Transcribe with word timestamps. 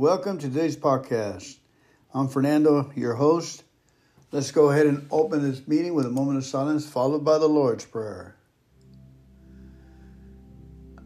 Welcome 0.00 0.38
to 0.38 0.48
today's 0.48 0.78
podcast. 0.78 1.58
I'm 2.14 2.26
Fernando, 2.28 2.90
your 2.96 3.16
host. 3.16 3.64
Let's 4.32 4.50
go 4.50 4.70
ahead 4.70 4.86
and 4.86 5.06
open 5.10 5.42
this 5.42 5.68
meeting 5.68 5.92
with 5.92 6.06
a 6.06 6.10
moment 6.10 6.38
of 6.38 6.46
silence, 6.46 6.88
followed 6.88 7.22
by 7.22 7.36
the 7.36 7.46
Lord's 7.46 7.84
Prayer. 7.84 8.34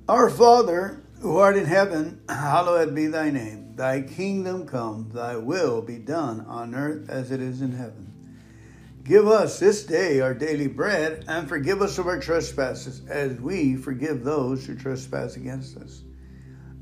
Our 0.08 0.30
Father, 0.30 1.02
who 1.20 1.38
art 1.38 1.56
in 1.56 1.64
heaven, 1.64 2.22
hallowed 2.28 2.94
be 2.94 3.08
thy 3.08 3.30
name. 3.30 3.74
Thy 3.74 4.00
kingdom 4.00 4.64
come, 4.64 5.10
thy 5.12 5.38
will 5.38 5.82
be 5.82 5.98
done 5.98 6.42
on 6.42 6.76
earth 6.76 7.10
as 7.10 7.32
it 7.32 7.40
is 7.40 7.62
in 7.62 7.72
heaven. 7.72 8.12
Give 9.02 9.26
us 9.26 9.58
this 9.58 9.84
day 9.84 10.20
our 10.20 10.34
daily 10.34 10.68
bread, 10.68 11.24
and 11.26 11.48
forgive 11.48 11.82
us 11.82 11.98
of 11.98 12.06
our 12.06 12.20
trespasses, 12.20 13.02
as 13.08 13.40
we 13.40 13.74
forgive 13.74 14.22
those 14.22 14.64
who 14.64 14.76
trespass 14.76 15.34
against 15.34 15.78
us. 15.78 16.04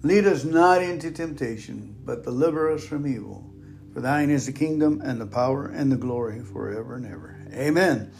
Lead 0.05 0.27
us 0.27 0.43
not 0.43 0.82
into 0.82 1.12
temptation, 1.12 1.96
but 2.05 2.25
deliver 2.25 2.71
us 2.73 2.84
from 2.84 3.07
evil. 3.07 3.48
For 3.95 4.01
thine 4.01 4.30
is 4.30 4.47
the 4.47 4.52
kingdom, 4.52 5.01
and 5.05 5.20
the 5.20 5.27
power, 5.27 5.66
and 5.66 5.92
the 5.92 5.97
glory 5.97 6.41
forever 6.41 6.97
and 6.97 7.06
ever. 7.06 7.38
Amen. 7.52 8.11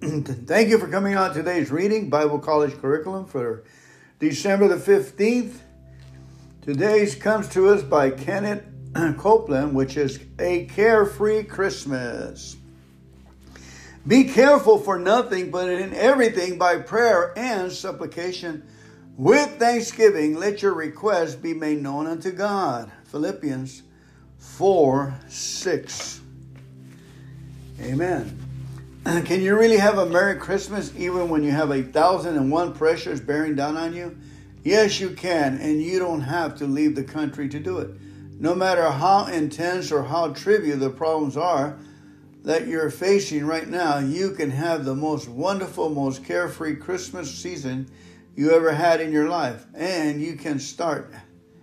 Thank 0.00 0.68
you 0.68 0.78
for 0.78 0.88
coming 0.88 1.16
on 1.16 1.34
today's 1.34 1.70
reading, 1.70 2.10
Bible 2.10 2.38
College 2.38 2.78
Curriculum 2.80 3.26
for 3.26 3.64
December 4.20 4.68
the 4.68 4.76
15th. 4.76 5.54
Today's 6.62 7.16
comes 7.16 7.48
to 7.48 7.70
us 7.70 7.82
by 7.82 8.10
Kenneth 8.10 8.64
Copeland, 9.16 9.74
which 9.74 9.96
is 9.96 10.20
A 10.38 10.66
Carefree 10.66 11.42
Christmas. 11.42 12.56
Be 14.06 14.24
careful 14.24 14.78
for 14.78 14.98
nothing, 14.98 15.50
but 15.50 15.68
in 15.68 15.92
everything 15.92 16.58
by 16.58 16.78
prayer 16.78 17.36
and 17.36 17.72
supplication. 17.72 18.64
With 19.16 19.58
thanksgiving, 19.58 20.36
let 20.36 20.62
your 20.62 20.72
requests 20.72 21.34
be 21.34 21.52
made 21.52 21.82
known 21.82 22.06
unto 22.06 22.30
God. 22.30 22.90
Philippians 23.04 23.82
4 24.38 25.14
6. 25.28 26.20
Amen. 27.82 28.38
Can 29.04 29.42
you 29.42 29.58
really 29.58 29.76
have 29.76 29.98
a 29.98 30.06
Merry 30.06 30.36
Christmas 30.36 30.92
even 30.96 31.28
when 31.28 31.42
you 31.42 31.50
have 31.50 31.70
a 31.70 31.82
thousand 31.82 32.36
and 32.36 32.50
one 32.50 32.72
pressures 32.72 33.20
bearing 33.20 33.54
down 33.54 33.76
on 33.76 33.92
you? 33.94 34.16
Yes, 34.64 34.98
you 34.98 35.10
can, 35.10 35.58
and 35.58 35.82
you 35.82 35.98
don't 35.98 36.20
have 36.22 36.56
to 36.58 36.66
leave 36.66 36.94
the 36.94 37.02
country 37.04 37.48
to 37.48 37.58
do 37.58 37.78
it. 37.78 37.90
No 38.40 38.54
matter 38.54 38.88
how 38.90 39.26
intense 39.26 39.92
or 39.92 40.04
how 40.04 40.32
trivial 40.32 40.78
the 40.78 40.88
problems 40.88 41.36
are, 41.36 41.76
that 42.44 42.66
you're 42.66 42.90
facing 42.90 43.44
right 43.44 43.68
now, 43.68 43.98
you 43.98 44.30
can 44.30 44.50
have 44.50 44.84
the 44.84 44.94
most 44.94 45.28
wonderful, 45.28 45.90
most 45.90 46.24
carefree 46.24 46.76
Christmas 46.76 47.30
season 47.32 47.90
you 48.34 48.52
ever 48.52 48.72
had 48.72 49.00
in 49.00 49.12
your 49.12 49.28
life. 49.28 49.64
And 49.74 50.20
you 50.20 50.36
can 50.36 50.58
start 50.58 51.12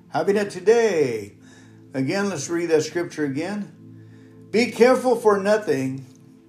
having 0.09 0.35
it 0.35 0.49
today. 0.49 1.37
Again, 1.93 2.29
let's 2.29 2.49
read 2.49 2.69
that 2.69 2.83
scripture 2.83 3.25
again. 3.25 3.75
Be 4.51 4.71
careful 4.71 5.15
for 5.15 5.39
nothing, 5.39 6.05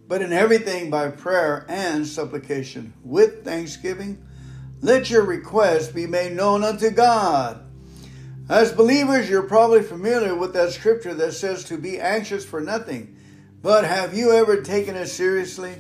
but 0.09 0.23
in 0.23 0.33
everything 0.33 0.91
by 0.91 1.09
prayer 1.09 1.67
and 1.69 2.07
supplication 2.07 2.93
with 3.05 3.45
thanksgiving. 3.45 4.27
Let 4.81 5.11
your 5.11 5.25
requests 5.25 5.89
be 5.89 6.07
made 6.07 6.33
known 6.33 6.65
unto 6.65 6.91
God. 6.91 7.65
As 8.48 8.73
believers, 8.73 9.29
you're 9.29 9.43
probably 9.43 9.83
familiar 9.83 10.35
with 10.35 10.55
that 10.55 10.73
scripture 10.73 11.15
that 11.15 11.33
says 11.33 11.65
to 11.65 11.77
be 11.77 12.01
anxious 12.01 12.45
for 12.45 12.61
nothing 12.61 13.17
but 13.63 13.85
have 13.85 14.15
you 14.15 14.33
ever 14.33 14.63
taken 14.63 14.97
it 14.97 15.09
seriously 15.09 15.75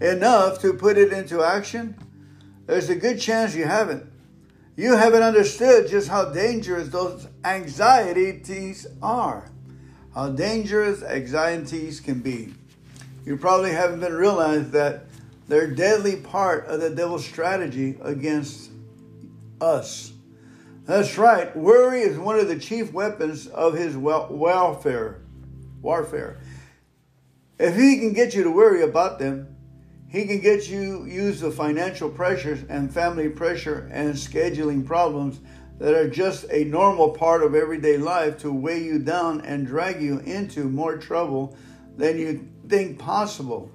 enough 0.00 0.60
to 0.60 0.72
put 0.72 0.96
it 0.96 1.12
into 1.12 1.42
action? 1.42 1.96
There's 2.70 2.88
a 2.88 2.94
good 2.94 3.18
chance 3.20 3.56
you 3.56 3.64
haven't. 3.64 4.06
You 4.76 4.96
haven't 4.96 5.24
understood 5.24 5.88
just 5.88 6.06
how 6.06 6.26
dangerous 6.26 6.86
those 6.86 7.26
anxieties 7.42 8.86
are, 9.02 9.50
how 10.14 10.28
dangerous 10.28 11.02
anxieties 11.02 11.98
can 11.98 12.20
be. 12.20 12.54
You 13.26 13.36
probably 13.38 13.72
haven't 13.72 13.98
been 13.98 14.14
realized 14.14 14.70
that 14.70 15.06
they're 15.48 15.64
a 15.64 15.74
deadly 15.74 16.14
part 16.14 16.66
of 16.66 16.80
the 16.80 16.90
devil's 16.90 17.24
strategy 17.24 17.98
against 18.02 18.70
us. 19.60 20.12
That's 20.86 21.18
right. 21.18 21.54
Worry 21.56 22.02
is 22.02 22.18
one 22.18 22.38
of 22.38 22.46
the 22.46 22.58
chief 22.60 22.92
weapons 22.92 23.48
of 23.48 23.74
his 23.74 23.96
welfare, 23.96 25.22
warfare. 25.82 26.38
If 27.58 27.74
he 27.74 27.98
can 27.98 28.12
get 28.12 28.32
you 28.32 28.44
to 28.44 28.50
worry 28.52 28.82
about 28.82 29.18
them, 29.18 29.56
he 30.10 30.26
can 30.26 30.40
get 30.40 30.68
you 30.68 31.04
use 31.04 31.40
the 31.40 31.52
financial 31.52 32.10
pressures 32.10 32.64
and 32.68 32.92
family 32.92 33.28
pressure 33.28 33.88
and 33.92 34.12
scheduling 34.14 34.84
problems 34.84 35.38
that 35.78 35.94
are 35.94 36.10
just 36.10 36.44
a 36.50 36.64
normal 36.64 37.10
part 37.10 37.44
of 37.44 37.54
everyday 37.54 37.96
life 37.96 38.36
to 38.38 38.52
weigh 38.52 38.82
you 38.82 38.98
down 38.98 39.40
and 39.42 39.68
drag 39.68 40.02
you 40.02 40.18
into 40.20 40.64
more 40.64 40.96
trouble 40.98 41.56
than 41.96 42.18
you 42.18 42.48
think 42.68 42.98
possible. 42.98 43.70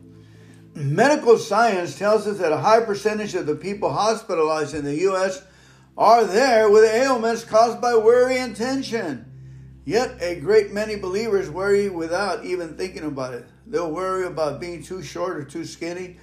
Medical 0.74 1.38
science 1.38 1.98
tells 1.98 2.28
us 2.28 2.38
that 2.40 2.52
a 2.52 2.58
high 2.58 2.82
percentage 2.82 3.34
of 3.34 3.46
the 3.46 3.56
people 3.56 3.94
hospitalized 3.94 4.76
in 4.76 4.84
the 4.84 4.96
U.S. 5.04 5.42
are 5.98 6.26
there 6.26 6.70
with 6.70 6.84
ailments 6.84 7.46
caused 7.46 7.80
by 7.80 7.96
worry 7.96 8.38
and 8.38 8.54
tension. 8.54 9.26
Yet 9.86 10.18
a 10.20 10.40
great 10.40 10.74
many 10.74 10.98
believers 10.98 11.50
worry 11.50 11.90
without 11.90 12.44
even 12.44 12.76
thinking 12.76 13.06
about 13.06 13.36
it. 13.36 13.48
They'll 13.68 13.92
worry 13.92 14.26
about 14.26 14.60
being 14.60 14.84
too 14.84 15.02
short 15.02 15.38
or 15.38 15.44
too 15.44 15.64
skinny. 15.64 16.18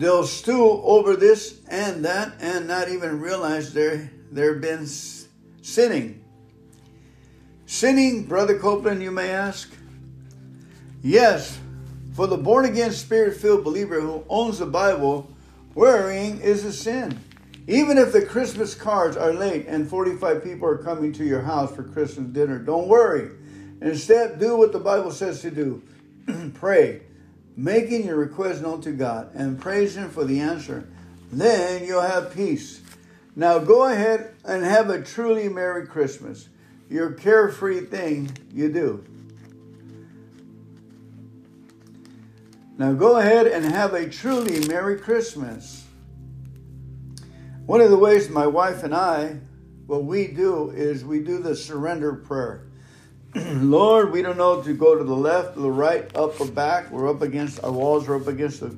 They'll 0.00 0.26
stew 0.26 0.80
over 0.82 1.14
this 1.14 1.60
and 1.68 2.06
that 2.06 2.32
and 2.40 2.66
not 2.66 2.88
even 2.88 3.20
realize 3.20 3.74
they're, 3.74 4.10
they've 4.32 4.58
been 4.58 4.86
sinning. 4.86 6.24
Sinning, 7.66 8.24
Brother 8.24 8.58
Copeland, 8.58 9.02
you 9.02 9.10
may 9.10 9.28
ask? 9.28 9.70
Yes, 11.02 11.58
for 12.14 12.26
the 12.26 12.38
born 12.38 12.64
again, 12.64 12.92
spirit 12.92 13.36
filled 13.36 13.62
believer 13.62 14.00
who 14.00 14.24
owns 14.30 14.60
the 14.60 14.64
Bible, 14.64 15.30
worrying 15.74 16.40
is 16.40 16.64
a 16.64 16.72
sin. 16.72 17.20
Even 17.66 17.98
if 17.98 18.10
the 18.10 18.24
Christmas 18.24 18.74
cards 18.74 19.18
are 19.18 19.34
late 19.34 19.66
and 19.66 19.86
45 19.86 20.42
people 20.42 20.66
are 20.66 20.78
coming 20.78 21.12
to 21.12 21.24
your 21.24 21.42
house 21.42 21.76
for 21.76 21.82
Christmas 21.82 22.32
dinner, 22.32 22.58
don't 22.58 22.88
worry. 22.88 23.32
Instead, 23.82 24.40
do 24.40 24.56
what 24.56 24.72
the 24.72 24.80
Bible 24.80 25.10
says 25.10 25.42
to 25.42 25.50
do 25.50 25.82
pray, 26.54 27.02
making 27.56 28.06
your 28.06 28.16
request 28.16 28.62
known 28.62 28.80
to 28.82 28.92
God, 28.92 29.34
and 29.34 29.60
praise 29.60 29.96
Him 29.96 30.10
for 30.10 30.24
the 30.24 30.40
answer. 30.40 30.88
Then 31.32 31.84
you'll 31.84 32.00
have 32.00 32.34
peace. 32.34 32.80
Now 33.36 33.58
go 33.58 33.84
ahead 33.84 34.34
and 34.44 34.64
have 34.64 34.90
a 34.90 35.02
truly 35.02 35.48
Merry 35.48 35.86
Christmas. 35.86 36.48
Your 36.88 37.12
carefree 37.12 37.86
thing 37.86 38.30
you 38.52 38.72
do. 38.72 39.04
Now 42.76 42.92
go 42.92 43.18
ahead 43.18 43.46
and 43.46 43.64
have 43.64 43.94
a 43.94 44.08
truly 44.08 44.66
Merry 44.66 44.98
Christmas. 44.98 45.84
One 47.66 47.80
of 47.80 47.90
the 47.90 47.98
ways 47.98 48.28
my 48.28 48.46
wife 48.46 48.82
and 48.82 48.94
I, 48.94 49.38
what 49.86 50.04
we 50.04 50.26
do 50.28 50.70
is 50.70 51.04
we 51.04 51.20
do 51.20 51.38
the 51.38 51.54
surrender 51.54 52.14
prayer. 52.14 52.69
Lord, 53.34 54.12
we 54.12 54.22
don't 54.22 54.36
know 54.36 54.62
to 54.62 54.74
go 54.74 54.96
to 54.96 55.04
the 55.04 55.14
left, 55.14 55.56
or 55.56 55.60
the 55.60 55.70
right, 55.70 56.04
up 56.16 56.40
or 56.40 56.46
back. 56.46 56.90
We're 56.90 57.08
up 57.08 57.22
against 57.22 57.62
our 57.62 57.72
walls, 57.72 58.08
we're 58.08 58.16
up 58.16 58.26
against 58.26 58.60
the, 58.60 58.76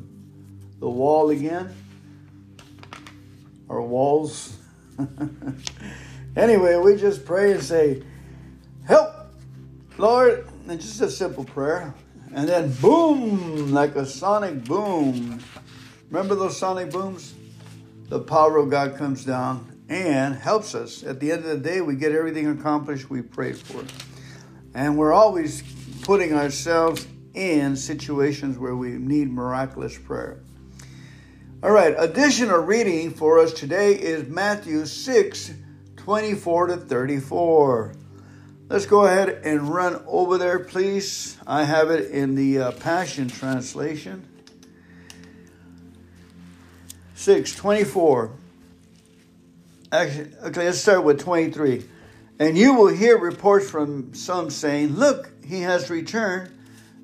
the 0.78 0.88
wall 0.88 1.30
again. 1.30 1.74
Our 3.68 3.82
walls. 3.82 4.56
anyway, 6.36 6.76
we 6.76 6.96
just 6.96 7.24
pray 7.24 7.52
and 7.52 7.62
say, 7.62 8.02
Help, 8.86 9.12
Lord. 9.98 10.48
And 10.68 10.80
just 10.80 11.00
a 11.00 11.10
simple 11.10 11.44
prayer. 11.44 11.92
And 12.34 12.48
then 12.48 12.72
boom, 12.74 13.72
like 13.72 13.96
a 13.96 14.06
sonic 14.06 14.64
boom. 14.64 15.40
Remember 16.10 16.34
those 16.34 16.56
sonic 16.56 16.90
booms? 16.90 17.34
the 18.12 18.20
power 18.20 18.58
of 18.58 18.68
God 18.68 18.98
comes 18.98 19.24
down 19.24 19.72
and 19.88 20.34
helps 20.34 20.74
us. 20.74 21.02
At 21.02 21.18
the 21.18 21.32
end 21.32 21.46
of 21.46 21.48
the 21.48 21.56
day, 21.56 21.80
we 21.80 21.96
get 21.96 22.12
everything 22.12 22.46
accomplished 22.46 23.08
we 23.08 23.22
prayed 23.22 23.56
for. 23.56 23.82
And 24.74 24.96
we're 24.96 25.12
always 25.12 25.62
putting 26.02 26.32
ourselves 26.32 27.06
in 27.34 27.76
situations 27.76 28.58
where 28.58 28.76
we 28.76 28.90
need 28.90 29.30
miraculous 29.30 29.96
prayer. 29.96 30.40
All 31.62 31.70
right, 31.70 31.94
additional 31.96 32.58
reading 32.58 33.12
for 33.12 33.38
us 33.38 33.52
today 33.52 33.92
is 33.94 34.28
Matthew 34.28 34.84
6 34.84 35.52
24 35.96 36.66
to 36.66 36.76
34. 36.76 37.94
Let's 38.68 38.86
go 38.86 39.04
ahead 39.04 39.28
and 39.44 39.68
run 39.68 40.02
over 40.06 40.38
there, 40.38 40.58
please. 40.58 41.36
I 41.46 41.62
have 41.62 41.90
it 41.90 42.10
in 42.10 42.34
the 42.34 42.58
uh, 42.58 42.72
Passion 42.72 43.28
Translation. 43.28 44.26
6, 47.14 47.54
24. 47.54 48.32
Actually, 49.92 50.30
okay, 50.42 50.64
let's 50.64 50.78
start 50.78 51.04
with 51.04 51.20
23. 51.20 51.84
And 52.42 52.58
you 52.58 52.74
will 52.74 52.88
hear 52.88 53.16
reports 53.18 53.70
from 53.70 54.14
some 54.14 54.50
saying, 54.50 54.96
Look, 54.96 55.30
he 55.44 55.60
has 55.60 55.88
returned. 55.88 56.50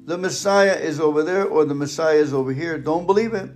The 0.04 0.18
Messiah 0.18 0.74
is 0.74 0.98
over 0.98 1.22
there, 1.22 1.44
or 1.44 1.64
the 1.64 1.76
Messiah 1.76 2.16
is 2.16 2.34
over 2.34 2.52
here. 2.52 2.76
Don't 2.76 3.06
believe 3.06 3.34
it. 3.34 3.48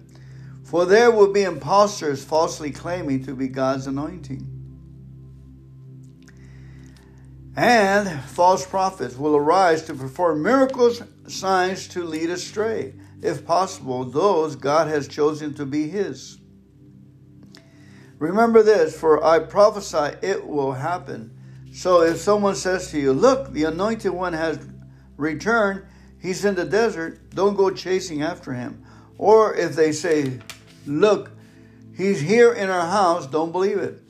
For 0.63 0.87
there 0.87 1.11
will 1.11 1.33
be 1.33 1.43
impostors 1.43 2.25
falsely 2.25 2.71
claiming 2.71 3.25
to 3.25 3.35
be 3.35 3.49
God's 3.49 3.89
anointing. 3.89 4.47
And 7.57 8.09
false 8.27 8.65
prophets 8.65 9.17
will 9.17 9.35
arise 9.35 9.83
to 9.87 9.95
perform 9.95 10.41
miracles, 10.41 11.03
signs 11.27 11.89
to 11.89 12.05
lead 12.05 12.31
astray, 12.31 12.95
if 13.23 13.45
possible, 13.45 14.05
those 14.05 14.55
God 14.55 14.87
has 14.87 15.09
chosen 15.09 15.53
to 15.55 15.67
be 15.67 15.89
His. 15.89 16.39
Remember 18.21 18.63
this, 18.63 18.97
for 18.97 19.25
I 19.25 19.41
prophesy 19.41 20.17
it 20.23 20.47
will 20.47 20.75
happen. 20.75 21.39
So 21.73 22.03
if 22.03 22.19
someone 22.19 22.55
says 22.55 22.91
to 22.91 23.01
you, 23.01 23.15
Look, 23.15 23.53
the 23.53 23.65
anointed 23.65 24.13
one 24.13 24.35
has 24.35 24.59
returned, 25.17 25.85
he's 26.21 26.45
in 26.45 26.55
the 26.55 26.67
desert, 26.67 27.31
don't 27.31 27.57
go 27.57 27.71
chasing 27.71 28.23
after 28.23 28.53
him. 28.53 28.85
Or 29.17 29.55
if 29.55 29.75
they 29.75 29.93
say, 29.93 30.39
Look, 30.87 31.31
he's 31.97 32.21
here 32.21 32.53
in 32.53 32.69
our 32.69 32.87
house, 32.87 33.27
don't 33.27 33.53
believe 33.53 33.79
it. 33.79 34.03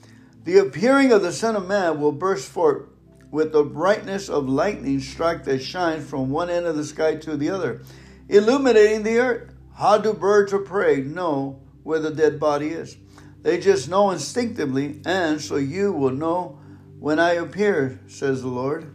The 0.44 0.58
appearing 0.58 1.12
of 1.12 1.22
the 1.22 1.32
Son 1.32 1.54
of 1.54 1.68
Man 1.68 2.00
will 2.00 2.10
burst 2.10 2.50
forth 2.50 2.88
with 3.30 3.52
the 3.52 3.62
brightness 3.62 4.28
of 4.28 4.48
lightning 4.48 4.98
strike 4.98 5.44
that 5.44 5.62
shines 5.62 6.08
from 6.08 6.30
one 6.30 6.50
end 6.50 6.66
of 6.66 6.76
the 6.76 6.84
sky 6.84 7.14
to 7.14 7.36
the 7.36 7.50
other, 7.50 7.82
illuminating 8.28 9.04
the 9.04 9.18
earth. 9.18 9.54
How 9.76 9.98
do 9.98 10.12
birds 10.12 10.52
of 10.52 10.66
prey 10.66 11.00
know 11.00 11.60
where 11.84 12.00
the 12.00 12.10
dead 12.10 12.40
body 12.40 12.70
is? 12.70 12.96
They 13.42 13.58
just 13.58 13.88
know 13.88 14.10
instinctively, 14.10 15.00
and 15.06 15.40
so 15.40 15.56
you 15.56 15.92
will 15.92 16.10
know 16.10 16.58
when 17.02 17.18
I 17.18 17.32
appear, 17.32 17.98
says 18.06 18.42
the 18.42 18.48
Lord. 18.48 18.94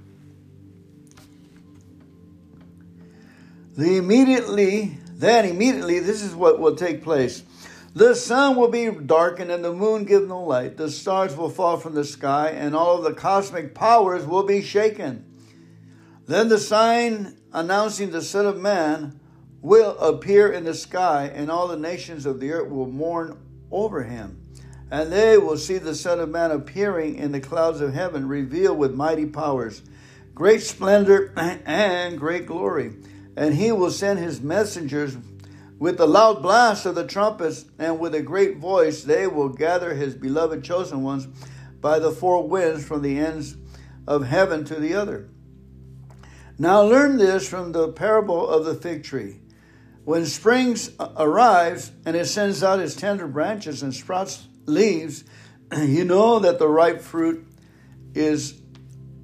The 3.76 3.98
immediately, 3.98 4.98
then 5.12 5.44
immediately, 5.44 6.00
this 6.00 6.24
is 6.24 6.34
what 6.34 6.58
will 6.58 6.78
take 6.78 7.04
place. 7.04 7.44
The 7.94 8.16
sun 8.16 8.56
will 8.56 8.70
be 8.70 8.90
darkened 8.90 9.52
and 9.52 9.62
the 9.62 9.74
moon 9.74 10.06
give 10.06 10.26
no 10.26 10.42
light. 10.42 10.78
The 10.78 10.90
stars 10.90 11.36
will 11.36 11.50
fall 11.50 11.76
from 11.76 11.96
the 11.96 12.06
sky 12.06 12.52
and 12.52 12.74
all 12.74 12.98
of 12.98 13.04
the 13.04 13.14
cosmic 13.14 13.76
powers 13.76 14.26
will 14.26 14.44
be 14.44 14.62
shaken. 14.62 15.26
Then 16.28 16.48
the 16.48 16.60
sign 16.60 17.36
announcing 17.52 18.12
the 18.12 18.22
Son 18.22 18.46
of 18.46 18.58
Man 18.58 19.20
will 19.62 19.98
appear 20.00 20.50
in 20.50 20.64
the 20.64 20.74
sky, 20.74 21.30
and 21.34 21.52
all 21.52 21.68
the 21.68 21.76
nations 21.76 22.26
of 22.26 22.40
the 22.40 22.54
earth 22.54 22.70
will 22.70 22.88
mourn 22.88 23.38
over 23.70 24.04
him. 24.04 24.47
And 24.90 25.12
they 25.12 25.38
will 25.38 25.58
see 25.58 25.78
the 25.78 25.96
Son 25.96 26.20
of 26.20 26.30
Man 26.30 26.52
appearing 26.52 27.16
in 27.16 27.32
the 27.32 27.42
clouds 27.42 27.82
of 27.82 27.94
heaven, 27.94 28.28
revealed 28.28 28.78
with 28.78 28.94
mighty 28.94 29.26
powers, 29.26 29.82
great 30.34 30.62
splendor, 30.62 31.34
and 31.38 32.18
great 32.18 32.46
glory. 32.46 32.94
And 33.36 33.54
he 33.54 33.72
will 33.72 33.92
send 33.92 34.20
his 34.20 34.42
messengers 34.42 35.18
with 35.80 35.98
the 35.98 36.08
loud 36.08 36.42
blast 36.42 36.86
of 36.86 36.96
the 36.96 37.06
trumpets 37.06 37.66
and 37.78 38.00
with 38.00 38.16
a 38.16 38.22
great 38.22 38.58
voice, 38.58 39.04
they 39.04 39.28
will 39.28 39.50
gather 39.50 39.94
his 39.94 40.16
beloved 40.16 40.64
chosen 40.64 41.04
ones 41.04 41.28
by 41.80 42.00
the 42.00 42.12
four 42.12 42.48
winds 42.48 42.84
from 42.84 43.04
the 43.04 43.20
ends 43.20 43.56
of 44.08 44.26
heaven 44.26 44.66
to 44.66 44.76
the 44.76 44.96
other. 44.96 45.30
Now 46.58 46.82
learn 46.82 47.18
this 47.18 47.48
from 47.48 47.72
the 47.72 47.90
parable 47.90 48.48
of 48.48 48.66
the 48.66 48.74
fig 48.74 49.04
tree. 49.04 49.40
When 50.04 50.26
spring 50.26 50.76
arrives 51.16 51.92
and 52.06 52.16
it 52.16 52.26
sends 52.26 52.64
out 52.64 52.80
its 52.80 52.96
tender 52.96 53.28
branches 53.28 53.84
and 53.84 53.94
sprouts 53.94 54.48
leaves, 54.68 55.24
you 55.76 56.06
know 56.06 56.40
that 56.40 56.60
the 56.60 56.68
ripe 56.68 57.02
fruit 57.02 57.48
is 58.14 58.62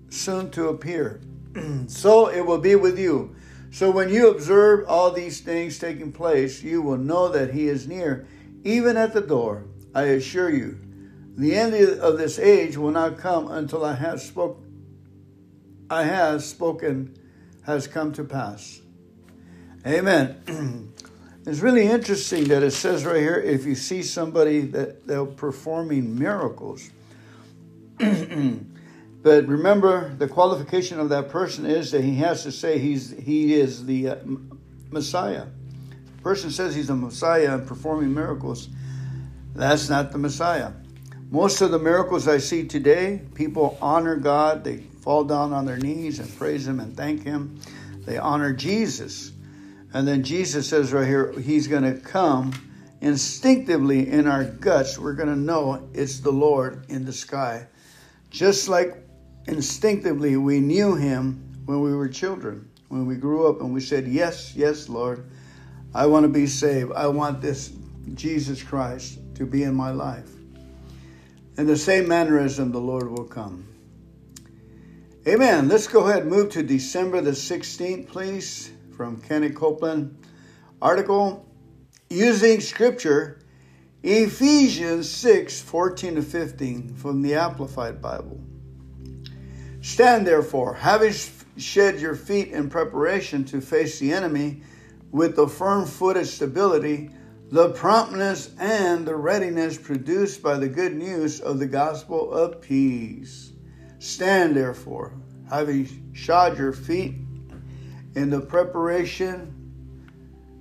soon 0.10 0.50
to 0.52 0.70
appear. 0.70 1.22
so 1.88 2.28
it 2.28 2.46
will 2.46 2.60
be 2.60 2.76
with 2.76 2.98
you. 2.98 3.36
So 3.72 3.90
when 3.92 4.10
you 4.10 4.30
observe 4.30 4.88
all 4.88 5.12
these 5.12 5.42
things 5.42 5.80
taking 5.80 6.12
place, 6.12 6.64
you 6.64 6.82
will 6.82 6.98
know 6.98 7.30
that 7.30 7.54
he 7.54 7.68
is 7.68 7.88
near, 7.88 8.28
even 8.64 8.98
at 8.98 9.14
the 9.14 9.22
door. 9.22 9.66
I 9.96 10.04
assure 10.04 10.50
you, 10.50 10.80
the 11.36 11.56
end 11.56 11.74
of 11.74 12.18
this 12.18 12.38
age 12.40 12.78
will 12.78 12.92
not 12.92 13.18
come 13.18 13.50
until 13.50 13.84
I 13.84 13.96
have 13.96 14.22
spoke 14.22 14.64
I 15.90 16.04
have 16.04 16.44
spoken 16.44 17.16
has 17.66 17.88
come 17.88 18.14
to 18.14 18.24
pass. 18.24 18.82
Amen. 19.86 20.94
it's 21.46 21.60
really 21.60 21.86
interesting 21.86 22.46
that 22.46 22.64
it 22.64 22.72
says 22.72 23.06
right 23.06 23.18
here 23.18 23.36
if 23.36 23.66
you 23.66 23.76
see 23.76 24.02
somebody 24.04 24.62
that 24.62 25.08
they're 25.08 25.26
performing 25.26 26.18
miracles. 26.18 26.90
But 29.24 29.48
remember, 29.48 30.14
the 30.16 30.28
qualification 30.28 31.00
of 31.00 31.08
that 31.10 31.30
person 31.30 31.66
is 31.66 31.92
that 31.92 32.04
he 32.04 32.16
has 32.16 32.44
to 32.44 32.52
say 32.52 32.78
he's 32.78 33.12
he 33.12 33.54
is 33.54 33.86
the 33.86 34.10
uh, 34.10 34.16
Messiah. 34.92 35.46
The 36.18 36.22
person 36.22 36.52
says 36.52 36.76
he's 36.76 36.90
a 36.90 36.96
Messiah 36.96 37.56
and 37.56 37.66
performing 37.66 38.14
miracles. 38.14 38.68
That's 39.56 39.90
not 39.90 40.12
the 40.12 40.18
Messiah. 40.18 40.74
Most 41.32 41.62
of 41.62 41.72
the 41.72 41.80
miracles 41.80 42.28
I 42.28 42.38
see 42.38 42.68
today, 42.68 43.22
people 43.34 43.78
honor 43.82 44.18
God. 44.18 44.66
They 44.66 44.78
fall 44.78 45.24
down 45.24 45.54
on 45.54 45.66
their 45.66 45.78
knees 45.78 46.20
and 46.20 46.38
praise 46.38 46.68
Him 46.68 46.82
and 46.82 46.96
thank 46.96 47.24
Him. 47.24 47.60
They 48.06 48.18
honor 48.18 48.54
Jesus. 48.54 49.32
And 49.94 50.08
then 50.08 50.24
Jesus 50.24 50.68
says 50.68 50.92
right 50.92 51.08
here, 51.08 51.32
He's 51.40 51.68
going 51.68 51.84
to 51.84 52.00
come 52.00 52.52
instinctively 53.02 54.10
in 54.10 54.28
our 54.28 54.44
guts. 54.46 54.98
We're 54.98 55.14
going 55.14 55.30
to 55.30 55.36
know 55.36 55.88
it's 55.94 56.20
the 56.20 56.32
Lord 56.32 56.86
in 56.90 57.06
the 57.06 57.14
sky. 57.14 57.68
Just 58.30 58.68
like 58.68 58.98
instinctively 59.46 60.38
we 60.38 60.60
knew 60.60 60.96
him 60.96 61.62
when 61.66 61.82
we 61.82 61.94
were 61.94 62.08
children, 62.08 62.70
when 62.88 63.06
we 63.06 63.16
grew 63.16 63.48
up 63.48 63.62
and 63.62 63.74
we 63.74 63.82
said, 63.82 64.08
Yes, 64.08 64.56
yes, 64.56 64.90
Lord, 64.90 65.30
I 65.94 66.08
want 66.08 66.24
to 66.24 66.30
be 66.30 66.48
saved. 66.48 66.92
I 66.94 67.08
want 67.08 67.42
this 67.42 67.74
Jesus 68.16 68.64
Christ 68.64 69.20
to 69.36 69.46
be 69.46 69.64
in 69.64 69.76
my 69.76 69.92
life. 69.92 70.30
In 71.58 71.68
the 71.68 71.78
same 71.78 72.08
mannerism, 72.08 72.72
the 72.72 72.80
Lord 72.80 73.12
will 73.12 73.26
come. 73.26 73.68
Amen. 75.28 75.70
Let's 75.70 75.88
go 75.88 76.08
ahead 76.08 76.24
and 76.24 76.32
move 76.32 76.50
to 76.52 76.64
December 76.64 77.22
the 77.22 77.32
16th, 77.32 78.08
please, 78.08 78.72
from 79.04 79.20
Kenny 79.20 79.50
Copeland. 79.50 80.18
Article 80.82 81.46
Using 82.10 82.62
Scripture, 82.62 83.42
Ephesians 84.02 85.10
6 85.10 85.60
14 85.60 86.16
to 86.16 86.22
15 86.22 86.96
from 86.96 87.22
the 87.22 87.34
Amplified 87.34 88.02
Bible. 88.02 88.40
Stand 89.82 90.26
therefore, 90.26 90.74
having 90.76 91.14
shed 91.58 92.00
your 92.00 92.16
feet 92.16 92.48
in 92.54 92.70
preparation 92.70 93.44
to 93.44 93.60
face 93.60 94.00
the 94.00 94.14
enemy 94.14 94.62
with 95.12 95.36
the 95.36 95.50
firm 95.50 95.86
footed 95.86 96.26
stability, 96.26 97.10
the 97.50 97.72
promptness, 97.72 98.52
and 98.58 99.06
the 99.06 99.18
readiness 99.18 99.78
produced 99.78 100.42
by 100.42 100.56
the 100.56 100.70
good 100.70 100.96
news 100.96 101.42
of 101.42 101.60
the 101.60 101.68
gospel 101.68 102.32
of 102.32 102.62
peace. 102.62 103.52
Stand 104.00 104.56
therefore, 104.56 105.12
having 105.50 106.10
shod 106.14 106.58
your 106.58 106.72
feet 106.72 107.16
in 108.16 108.30
the 108.30 108.40
preparation 108.40 109.60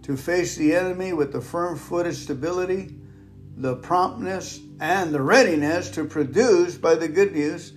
to 0.02 0.16
face 0.16 0.56
the 0.56 0.74
enemy 0.74 1.12
with 1.12 1.32
the 1.32 1.40
firm 1.40 1.76
footed 1.76 2.14
stability, 2.14 2.94
the 3.56 3.76
promptness, 3.76 4.60
and 4.80 5.14
the 5.14 5.20
readiness 5.20 5.90
to 5.90 6.04
produce 6.04 6.76
by 6.76 6.94
the 6.94 7.08
good 7.08 7.32
news 7.32 7.72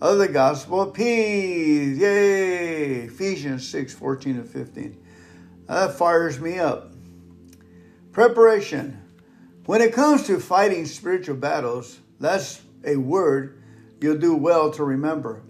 of 0.00 0.18
the 0.18 0.28
gospel 0.28 0.82
of 0.82 0.94
peace. 0.94 1.98
Yay! 1.98 2.94
Ephesians 3.04 3.68
6 3.68 3.94
14 3.94 4.36
and 4.36 4.48
15. 4.48 5.04
That 5.66 5.94
fires 5.94 6.38
me 6.38 6.58
up. 6.58 6.92
Preparation. 8.12 9.00
When 9.66 9.80
it 9.80 9.94
comes 9.94 10.26
to 10.26 10.38
fighting 10.38 10.84
spiritual 10.84 11.36
battles, 11.36 11.98
that's 12.20 12.60
a 12.84 12.96
word 12.96 13.62
you'll 14.00 14.18
do 14.18 14.36
well 14.36 14.70
to 14.72 14.84
remember. 14.84 15.42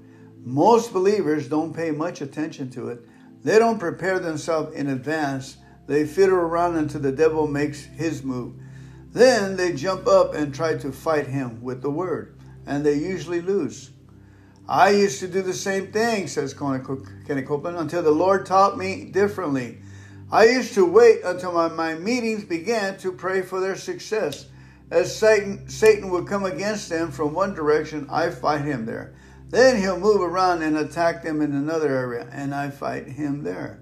Most 0.45 0.93
believers 0.93 1.49
don't 1.49 1.75
pay 1.75 1.91
much 1.91 2.21
attention 2.21 2.71
to 2.71 2.89
it. 2.89 3.01
They 3.45 3.59
don't 3.59 3.79
prepare 3.79 4.19
themselves 4.19 4.75
in 4.75 4.89
advance. 4.89 5.59
They 5.87 6.07
fiddle 6.07 6.39
around 6.39 6.77
until 6.77 7.03
the 7.03 7.13
devil 7.13 7.47
makes 7.47 7.85
his 7.85 8.23
move. 8.23 8.55
Then 9.13 9.57
they 9.57 9.75
jump 9.75 10.09
up 10.09 10.35
and 10.35 10.53
try 10.53 10.77
to 10.79 10.91
fight 10.91 11.29
him 11.29 11.63
with 11.63 11.83
the 11.83 11.91
word, 11.91 12.37
and 12.67 12.85
they 12.85 12.95
usually 12.95 13.41
lose. 13.41 13.91
I 14.67 14.91
used 14.91 15.21
to 15.21 15.29
do 15.29 15.43
the 15.43 15.53
same 15.53 15.93
thing, 15.93 16.27
says 16.27 16.55
Kenny 16.55 17.43
Copeland, 17.43 17.77
until 17.77 18.03
the 18.03 18.11
Lord 18.11 18.47
taught 18.47 18.79
me 18.79 19.05
differently. 19.05 19.79
I 20.33 20.47
used 20.47 20.73
to 20.75 20.87
wait 20.87 21.21
until 21.23 21.53
my, 21.53 21.69
my 21.69 21.95
meetings 21.95 22.45
began 22.45 22.97
to 22.99 23.13
pray 23.13 23.43
for 23.43 23.61
their 23.61 23.77
success. 23.77 24.47
As 24.91 25.15
Satan, 25.15 25.69
Satan 25.69 26.11
would 26.11 26.27
come 26.27 26.45
against 26.45 26.89
them 26.89 27.11
from 27.11 27.35
one 27.35 27.55
direction, 27.55 28.07
I 28.11 28.31
fight 28.31 28.63
him 28.63 28.87
there. 28.87 29.15
Then 29.51 29.81
he'll 29.81 30.01
move 30.01 30.21
around 30.21 30.63
and 30.63 30.77
attack 30.77 31.23
them 31.23 31.41
in 31.41 31.53
another 31.53 31.89
area, 31.89 32.29
and 32.33 32.55
I 32.55 32.71
fight 32.71 33.07
him 33.07 33.45
there. 33.45 33.81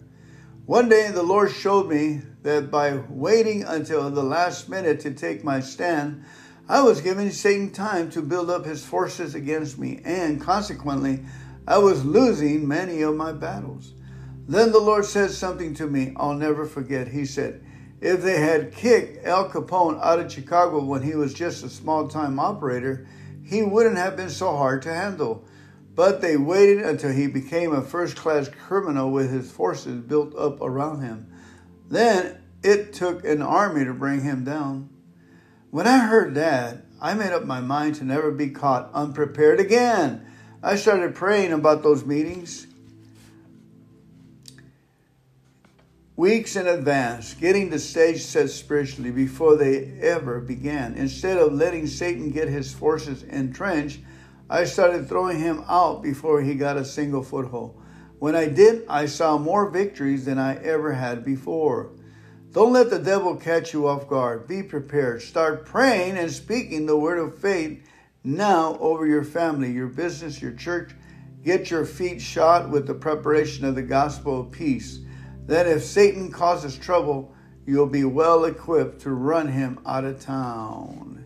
One 0.66 0.88
day 0.88 1.10
the 1.10 1.22
Lord 1.22 1.50
showed 1.50 1.88
me 1.88 2.22
that 2.42 2.70
by 2.70 3.00
waiting 3.08 3.62
until 3.64 4.10
the 4.10 4.22
last 4.22 4.68
minute 4.68 5.00
to 5.00 5.12
take 5.12 5.42
my 5.42 5.60
stand, 5.60 6.24
I 6.68 6.82
was 6.82 7.00
giving 7.00 7.30
Satan 7.30 7.70
time 7.70 8.10
to 8.10 8.22
build 8.22 8.48
up 8.48 8.64
his 8.64 8.84
forces 8.84 9.34
against 9.34 9.78
me, 9.78 10.00
and 10.04 10.40
consequently, 10.40 11.24
I 11.66 11.78
was 11.78 12.04
losing 12.04 12.66
many 12.66 13.02
of 13.02 13.16
my 13.16 13.32
battles. 13.32 13.94
Then 14.48 14.72
the 14.72 14.80
Lord 14.80 15.04
said 15.04 15.30
something 15.30 15.74
to 15.74 15.86
me 15.86 16.12
I'll 16.16 16.34
never 16.34 16.66
forget. 16.66 17.08
He 17.08 17.24
said, 17.24 17.64
If 18.00 18.22
they 18.22 18.40
had 18.40 18.72
kicked 18.72 19.24
Al 19.24 19.48
Capone 19.48 20.00
out 20.02 20.20
of 20.20 20.32
Chicago 20.32 20.84
when 20.84 21.02
he 21.02 21.14
was 21.14 21.32
just 21.32 21.64
a 21.64 21.68
small 21.68 22.08
time 22.08 22.38
operator, 22.38 23.06
he 23.44 23.62
wouldn't 23.62 23.96
have 23.96 24.16
been 24.16 24.30
so 24.30 24.56
hard 24.56 24.82
to 24.82 24.94
handle. 24.94 25.44
But 25.94 26.20
they 26.20 26.36
waited 26.36 26.78
until 26.78 27.12
he 27.12 27.26
became 27.26 27.72
a 27.72 27.82
first 27.82 28.16
class 28.16 28.48
criminal 28.48 29.10
with 29.10 29.30
his 29.30 29.50
forces 29.50 30.00
built 30.00 30.34
up 30.36 30.60
around 30.60 31.02
him. 31.02 31.32
Then 31.88 32.42
it 32.62 32.92
took 32.92 33.24
an 33.24 33.42
army 33.42 33.84
to 33.84 33.92
bring 33.92 34.22
him 34.22 34.44
down. 34.44 34.88
When 35.70 35.86
I 35.86 35.98
heard 36.06 36.34
that, 36.34 36.84
I 37.00 37.14
made 37.14 37.32
up 37.32 37.44
my 37.44 37.60
mind 37.60 37.96
to 37.96 38.04
never 38.04 38.30
be 38.30 38.50
caught 38.50 38.90
unprepared 38.94 39.60
again. 39.60 40.26
I 40.62 40.76
started 40.76 41.14
praying 41.14 41.52
about 41.52 41.82
those 41.82 42.04
meetings 42.04 42.66
weeks 46.22 46.54
in 46.54 46.68
advance, 46.68 47.34
getting 47.34 47.70
the 47.70 47.78
stage 47.80 48.22
set 48.22 48.48
spiritually 48.48 49.10
before 49.10 49.56
they 49.56 49.98
ever 50.00 50.40
began. 50.40 50.94
Instead 50.94 51.36
of 51.36 51.52
letting 51.52 51.86
Satan 51.86 52.30
get 52.30 52.48
his 52.48 52.72
forces 52.72 53.24
entrenched, 53.24 53.98
I 54.52 54.64
started 54.64 55.08
throwing 55.08 55.38
him 55.38 55.64
out 55.66 56.02
before 56.02 56.42
he 56.42 56.54
got 56.54 56.76
a 56.76 56.84
single 56.84 57.22
foothold. 57.22 57.80
When 58.18 58.34
I 58.34 58.48
did, 58.48 58.84
I 58.86 59.06
saw 59.06 59.38
more 59.38 59.70
victories 59.70 60.26
than 60.26 60.38
I 60.38 60.62
ever 60.62 60.92
had 60.92 61.24
before. 61.24 61.92
Don't 62.50 62.74
let 62.74 62.90
the 62.90 62.98
devil 62.98 63.34
catch 63.34 63.72
you 63.72 63.88
off 63.88 64.06
guard. 64.10 64.46
Be 64.46 64.62
prepared. 64.62 65.22
Start 65.22 65.64
praying 65.64 66.18
and 66.18 66.30
speaking 66.30 66.84
the 66.84 66.98
word 66.98 67.18
of 67.18 67.38
faith 67.38 67.88
now 68.24 68.76
over 68.78 69.06
your 69.06 69.24
family, 69.24 69.72
your 69.72 69.86
business, 69.86 70.42
your 70.42 70.52
church. 70.52 70.92
Get 71.42 71.70
your 71.70 71.86
feet 71.86 72.20
shod 72.20 72.70
with 72.70 72.86
the 72.86 72.92
preparation 72.92 73.64
of 73.64 73.74
the 73.74 73.80
gospel 73.80 74.42
of 74.42 74.50
peace. 74.50 75.00
Then, 75.46 75.66
if 75.66 75.82
Satan 75.82 76.30
causes 76.30 76.76
trouble, 76.76 77.34
you'll 77.64 77.86
be 77.86 78.04
well 78.04 78.44
equipped 78.44 79.00
to 79.00 79.12
run 79.12 79.48
him 79.48 79.80
out 79.86 80.04
of 80.04 80.20
town. 80.20 81.24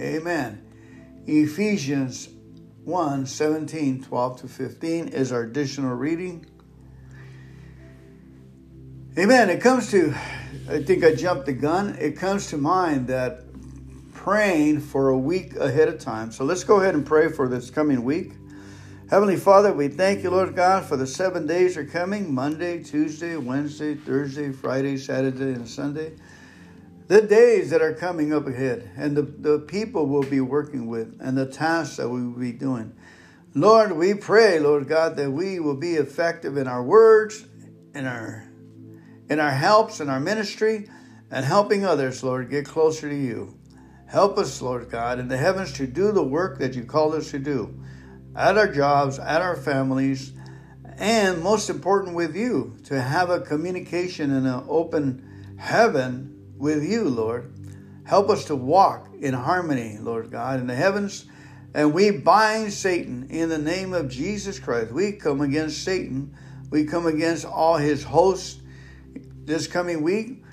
Amen. 0.00 0.62
Ephesians 1.26 2.28
1 2.84 3.26
17, 3.26 4.02
12 4.02 4.40
to 4.42 4.48
15 4.48 5.08
is 5.08 5.32
our 5.32 5.42
additional 5.42 5.94
reading. 5.94 6.44
Amen. 9.18 9.48
It 9.48 9.60
comes 9.60 9.90
to, 9.92 10.14
I 10.68 10.82
think 10.82 11.02
I 11.02 11.14
jumped 11.14 11.46
the 11.46 11.52
gun. 11.52 11.96
It 11.98 12.16
comes 12.16 12.48
to 12.48 12.58
mind 12.58 13.06
that 13.08 13.44
praying 14.12 14.80
for 14.80 15.10
a 15.10 15.18
week 15.18 15.56
ahead 15.56 15.88
of 15.88 15.98
time. 15.98 16.30
So 16.30 16.44
let's 16.44 16.64
go 16.64 16.80
ahead 16.80 16.94
and 16.94 17.06
pray 17.06 17.30
for 17.30 17.48
this 17.48 17.70
coming 17.70 18.04
week. 18.04 18.32
Heavenly 19.08 19.36
Father, 19.36 19.72
we 19.72 19.88
thank 19.88 20.22
you, 20.22 20.30
Lord 20.30 20.56
God, 20.56 20.84
for 20.84 20.96
the 20.96 21.06
seven 21.06 21.46
days 21.46 21.76
are 21.76 21.84
coming 21.84 22.34
Monday, 22.34 22.82
Tuesday, 22.82 23.36
Wednesday, 23.36 23.94
Thursday, 23.94 24.50
Friday, 24.50 24.96
Saturday, 24.96 25.52
and 25.52 25.68
Sunday. 25.68 26.12
The 27.06 27.20
days 27.20 27.70
that 27.70 27.82
are 27.82 27.92
coming 27.92 28.32
up 28.32 28.46
ahead, 28.46 28.90
and 28.96 29.14
the, 29.16 29.22
the 29.22 29.58
people 29.58 30.06
we'll 30.06 30.22
be 30.22 30.40
working 30.40 30.86
with, 30.86 31.18
and 31.20 31.36
the 31.36 31.46
tasks 31.46 31.98
that 31.98 32.08
we 32.08 32.22
will 32.22 32.38
be 32.40 32.52
doing. 32.52 32.94
Lord, 33.54 33.92
we 33.92 34.14
pray, 34.14 34.58
Lord 34.58 34.88
God, 34.88 35.16
that 35.16 35.30
we 35.30 35.60
will 35.60 35.76
be 35.76 35.94
effective 35.94 36.56
in 36.56 36.66
our 36.66 36.82
words, 36.82 37.44
in 37.94 38.06
our 38.06 38.48
in 39.28 39.40
our 39.40 39.50
helps, 39.50 40.00
in 40.00 40.08
our 40.10 40.20
ministry, 40.20 40.88
and 41.30 41.44
helping 41.44 41.84
others, 41.84 42.22
Lord, 42.22 42.50
get 42.50 42.66
closer 42.66 43.08
to 43.08 43.14
you. 43.14 43.58
Help 44.06 44.36
us, 44.36 44.60
Lord 44.60 44.90
God, 44.90 45.18
in 45.18 45.28
the 45.28 45.36
heavens 45.36 45.72
to 45.74 45.86
do 45.86 46.12
the 46.12 46.22
work 46.22 46.58
that 46.58 46.74
you 46.74 46.84
called 46.84 47.14
us 47.14 47.30
to 47.30 47.38
do 47.38 47.74
at 48.36 48.58
our 48.58 48.68
jobs, 48.68 49.18
at 49.18 49.40
our 49.40 49.56
families, 49.56 50.32
and 50.98 51.42
most 51.42 51.70
important 51.70 52.14
with 52.14 52.36
you, 52.36 52.76
to 52.84 53.00
have 53.00 53.30
a 53.30 53.40
communication 53.40 54.32
and 54.32 54.46
an 54.46 54.64
open 54.68 55.56
heaven 55.58 56.33
with 56.56 56.84
you, 56.84 57.04
Lord. 57.04 57.52
Help 58.04 58.28
us 58.28 58.44
to 58.46 58.56
walk 58.56 59.08
in 59.20 59.34
harmony, 59.34 59.98
Lord 59.98 60.30
God, 60.30 60.60
in 60.60 60.66
the 60.66 60.74
heavens. 60.74 61.26
And 61.74 61.92
we 61.92 62.10
bind 62.10 62.72
Satan 62.72 63.28
in 63.30 63.48
the 63.48 63.58
name 63.58 63.94
of 63.94 64.08
Jesus 64.08 64.58
Christ. 64.58 64.92
We 64.92 65.12
come 65.12 65.40
against 65.40 65.82
Satan. 65.82 66.36
We 66.70 66.84
come 66.84 67.06
against 67.06 67.44
all 67.44 67.76
his 67.76 68.04
hosts 68.04 68.60
this 69.44 69.66
coming 69.66 70.02
week. 70.02 70.44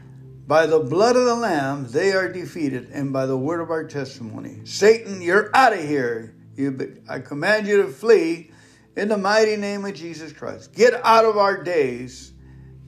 By 0.48 0.66
the 0.66 0.80
blood 0.80 1.16
of 1.16 1.26
the 1.26 1.36
Lamb, 1.36 1.88
they 1.88 2.14
are 2.14 2.32
defeated, 2.32 2.90
and 2.92 3.14
by 3.14 3.26
the 3.26 3.38
word 3.38 3.62
of 3.62 3.70
our 3.70 3.86
testimony. 3.86 4.62
Satan, 4.66 5.22
you're 5.22 5.50
out 5.56 5.74
of 5.74 5.80
here. 5.80 6.36
You, 6.56 7.02
I 7.08 7.20
command 7.20 7.68
you 7.68 7.84
to 7.84 7.88
flee 7.88 8.52
in 8.98 9.08
the 9.08 9.18
mighty 9.18 9.56
name 9.56 9.86
of 9.86 9.94
Jesus 9.94 10.34
Christ. 10.34 10.74
Get 10.74 10.94
out 11.06 11.26
of 11.26 11.38
our 11.38 11.64
days, 11.64 12.34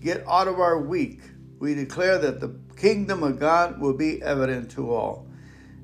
get 0.01 0.25
out 0.27 0.47
of 0.47 0.59
our 0.59 0.79
week. 0.79 1.21
We 1.59 1.73
declare 1.75 2.17
that 2.17 2.41
the 2.41 2.49
kingdom 2.83 3.23
of 3.23 3.39
God 3.39 3.79
will 3.79 3.93
be 3.93 4.21
evident 4.21 4.71
to 4.71 4.93
all. 4.93 5.25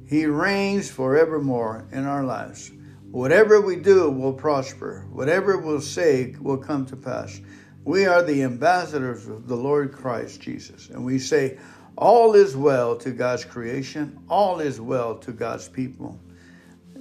He 0.05 0.25
reigns 0.25 0.91
forevermore 0.91 1.87
in 1.93 2.05
our 2.05 2.25
lives. 2.25 2.73
Whatever 3.09 3.61
we 3.61 3.77
do 3.77 4.09
will 4.09 4.33
prosper. 4.33 5.05
Whatever 5.09 5.57
we'll 5.57 5.79
say 5.79 6.35
will 6.41 6.57
come 6.57 6.85
to 6.87 6.97
pass. 6.97 7.39
We 7.85 8.05
are 8.05 8.21
the 8.21 8.43
ambassadors 8.43 9.29
of 9.29 9.47
the 9.47 9.55
Lord 9.55 9.93
Christ 9.93 10.41
Jesus. 10.41 10.89
And 10.89 11.05
we 11.05 11.19
say, 11.19 11.57
all 11.97 12.35
is 12.35 12.57
well 12.57 12.97
to 12.97 13.11
God's 13.11 13.45
creation, 13.45 14.19
all 14.27 14.59
is 14.59 14.81
well 14.81 15.15
to 15.19 15.31
God's 15.31 15.69
people. 15.69 16.19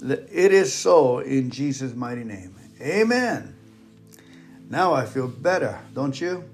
It 0.01 0.53
is 0.53 0.73
so 0.73 1.19
in 1.19 1.49
Jesus' 1.49 1.93
mighty 1.93 2.23
name. 2.23 2.55
Amen. 2.79 3.53
Now 4.69 4.93
I 4.93 5.05
feel 5.05 5.27
better, 5.27 5.77
don't 5.93 6.19
you? 6.21 6.45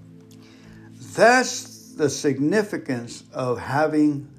That's 1.15 1.74
the 1.95 2.09
significance 2.09 3.23
of 3.33 3.59
having 3.59 4.29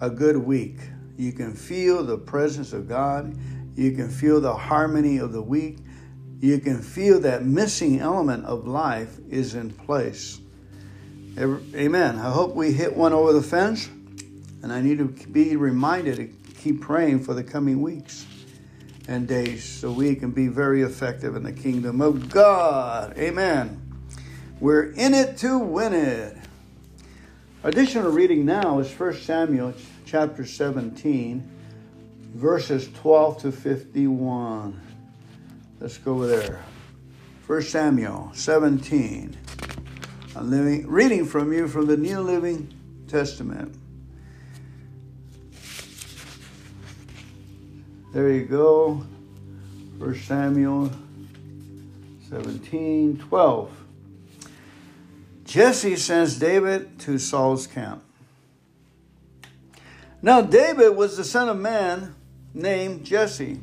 a 0.00 0.10
good 0.10 0.36
week. 0.36 0.76
You 1.16 1.32
can 1.32 1.54
feel 1.54 2.04
the 2.04 2.18
presence 2.18 2.72
of 2.72 2.88
God. 2.88 3.36
You 3.76 3.92
can 3.92 4.10
feel 4.10 4.40
the 4.40 4.54
harmony 4.54 5.18
of 5.18 5.32
the 5.32 5.42
week. 5.42 5.78
You 6.40 6.58
can 6.58 6.82
feel 6.82 7.20
that 7.20 7.44
missing 7.44 8.00
element 8.00 8.44
of 8.46 8.66
life 8.66 9.18
is 9.30 9.54
in 9.54 9.70
place. 9.70 10.40
Amen. 11.38 12.18
I 12.18 12.30
hope 12.30 12.54
we 12.54 12.72
hit 12.72 12.96
one 12.96 13.12
over 13.12 13.32
the 13.32 13.42
fence. 13.42 13.88
And 14.62 14.72
I 14.72 14.80
need 14.80 14.98
to 14.98 15.06
be 15.06 15.56
reminded 15.56 16.16
to 16.16 16.26
keep 16.54 16.80
praying 16.80 17.24
for 17.24 17.34
the 17.34 17.42
coming 17.44 17.80
weeks 17.80 18.26
and 19.08 19.26
days 19.26 19.64
so 19.64 19.90
we 19.90 20.14
can 20.14 20.30
be 20.30 20.48
very 20.48 20.82
effective 20.82 21.34
in 21.36 21.42
the 21.42 21.52
kingdom 21.52 22.00
of 22.00 22.28
God. 22.28 23.16
Amen. 23.18 23.80
We're 24.60 24.90
in 24.92 25.14
it 25.14 25.36
to 25.38 25.58
win 25.58 25.92
it. 25.92 26.36
Additional 27.64 28.10
reading 28.10 28.44
now 28.44 28.80
is 28.80 28.92
1 28.92 29.14
Samuel 29.18 29.72
chapter 30.04 30.44
17, 30.44 31.48
verses 32.34 32.88
12 32.94 33.42
to 33.42 33.52
51. 33.52 34.80
Let's 35.78 35.96
go 35.96 36.14
over 36.14 36.26
there. 36.26 36.64
1 37.46 37.62
Samuel 37.62 38.32
17. 38.34 39.38
I'm 40.34 40.50
living, 40.50 40.88
reading 40.88 41.24
from 41.24 41.52
you 41.52 41.68
from 41.68 41.86
the 41.86 41.96
New 41.96 42.18
Living 42.18 42.74
Testament. 43.06 43.72
There 48.12 48.28
you 48.28 48.44
go. 48.46 49.06
1 49.98 50.14
Samuel 50.16 50.90
17 52.28 53.18
12. 53.18 53.81
Jesse 55.52 55.96
sends 55.96 56.38
David 56.38 56.98
to 57.00 57.18
Saul's 57.18 57.66
camp. 57.66 58.02
Now, 60.22 60.40
David 60.40 60.96
was 60.96 61.18
the 61.18 61.24
son 61.24 61.50
of 61.50 61.58
man 61.58 62.14
named 62.54 63.04
Jesse. 63.04 63.60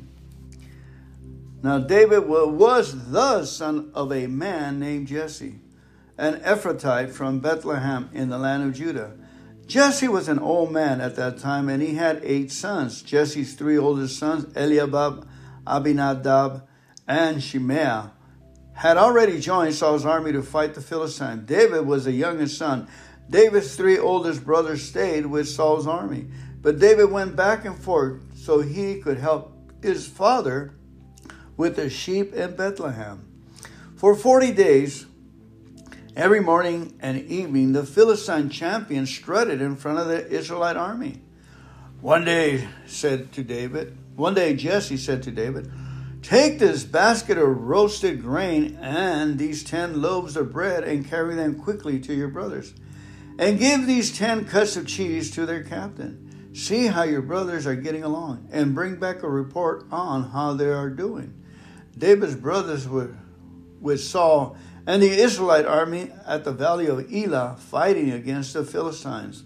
Now, 1.64 1.80
David 1.80 2.28
was 2.28 3.10
the 3.10 3.44
son 3.44 3.90
of 3.96 4.12
a 4.12 4.28
man 4.28 4.80
named 4.80 5.08
Jesse, 5.08 5.62
an 6.16 6.36
Ephrathite 6.42 7.10
from 7.10 7.40
Bethlehem 7.40 8.12
in 8.14 8.30
the 8.30 8.38
land 8.38 8.62
of 8.62 8.76
Judah. 8.76 9.14
Jesse 9.66 10.08
was 10.08 10.28
an 10.28 10.38
old 10.38 10.72
man 10.72 11.02
at 11.02 11.16
that 11.16 11.40
time, 11.40 11.70
and 11.70 11.82
he 11.82 11.96
had 11.96 12.22
eight 12.24 12.52
sons. 12.52 13.02
Jesse's 13.02 13.56
three 13.56 13.80
oldest 13.80 14.20
sons, 14.20 14.46
Eliab, 14.56 15.28
Abinadab, 15.66 16.68
and 17.08 17.42
Shimea, 17.42 18.12
had 18.80 18.96
already 18.96 19.42
joined 19.42 19.76
Saul's 19.76 20.06
army 20.06 20.32
to 20.32 20.42
fight 20.42 20.74
the 20.74 20.82
Philistines. 20.82 21.46
David 21.46 21.86
was 21.86 22.06
the 22.06 22.14
youngest 22.14 22.58
son. 22.58 22.88
David's 23.30 23.76
three 23.76 24.00
oldest 24.00 24.46
brothers 24.46 24.82
stayed 24.82 25.26
with 25.26 25.50
Saul's 25.50 25.86
army, 25.86 26.28
but 26.62 26.80
David 26.80 27.12
went 27.12 27.36
back 27.36 27.66
and 27.66 27.78
forth 27.78 28.22
so 28.38 28.62
he 28.62 29.02
could 29.02 29.18
help 29.18 29.54
his 29.82 30.08
father 30.08 30.74
with 31.58 31.76
the 31.76 31.90
sheep 31.90 32.34
in 32.34 32.56
Bethlehem. 32.56 33.28
For 33.98 34.16
40 34.16 34.54
days, 34.54 35.06
Every 36.16 36.42
morning 36.42 36.98
and 37.02 37.22
evening, 37.30 37.72
the 37.74 37.86
Philistine 37.86 38.50
champion 38.50 39.06
strutted 39.06 39.62
in 39.62 39.76
front 39.76 40.00
of 40.00 40.08
the 40.08 40.28
Israelite 40.28 40.76
army. 40.76 41.22
One 42.02 42.26
day, 42.26 42.68
said 42.88 43.32
to 43.34 43.44
David, 43.44 43.98
one 44.18 44.34
day 44.34 44.54
Jesse 44.54 44.98
said 44.98 45.24
to 45.24 45.32
David, 45.32 45.72
Take 46.22 46.60
this 46.60 46.84
basket 46.84 47.38
of 47.38 47.62
roasted 47.62 48.22
grain 48.22 48.78
and 48.82 49.40
these 49.40 49.64
ten 49.64 50.02
loaves 50.02 50.36
of 50.36 50.52
bread 50.52 50.84
and 50.84 51.08
carry 51.08 51.36
them 51.36 51.60
quickly 51.60 52.00
to 52.02 52.14
your 52.14 52.28
brothers. 52.28 52.74
And 53.38 53.58
give 53.58 53.88
these 53.88 54.16
ten 54.16 54.46
cuts 54.46 54.76
of 54.76 54.86
cheese 54.86 55.32
to 55.32 55.46
their 55.46 55.64
captain. 55.64 56.52
See 56.54 56.88
how 56.88 57.04
your 57.04 57.22
brothers 57.22 57.66
are 57.66 57.76
getting 57.76 58.04
along 58.04 58.50
and 58.52 58.76
bring 58.76 58.98
back 58.98 59.24
a 59.24 59.30
report 59.30 59.86
on 59.92 60.32
how 60.32 60.54
they 60.54 60.70
are 60.70 60.90
doing. 60.90 61.34
David's 61.98 62.36
brothers 62.36 62.88
were 62.88 63.16
with 63.80 64.02
Saul 64.02 64.58
and 64.86 65.02
the 65.02 65.10
Israelite 65.10 65.66
army 65.66 66.12
at 66.26 66.44
the 66.44 66.52
valley 66.52 66.88
of 66.88 67.14
Elah 67.14 67.56
fighting 67.60 68.12
against 68.12 68.54
the 68.54 68.66
Philistines. 68.66 69.44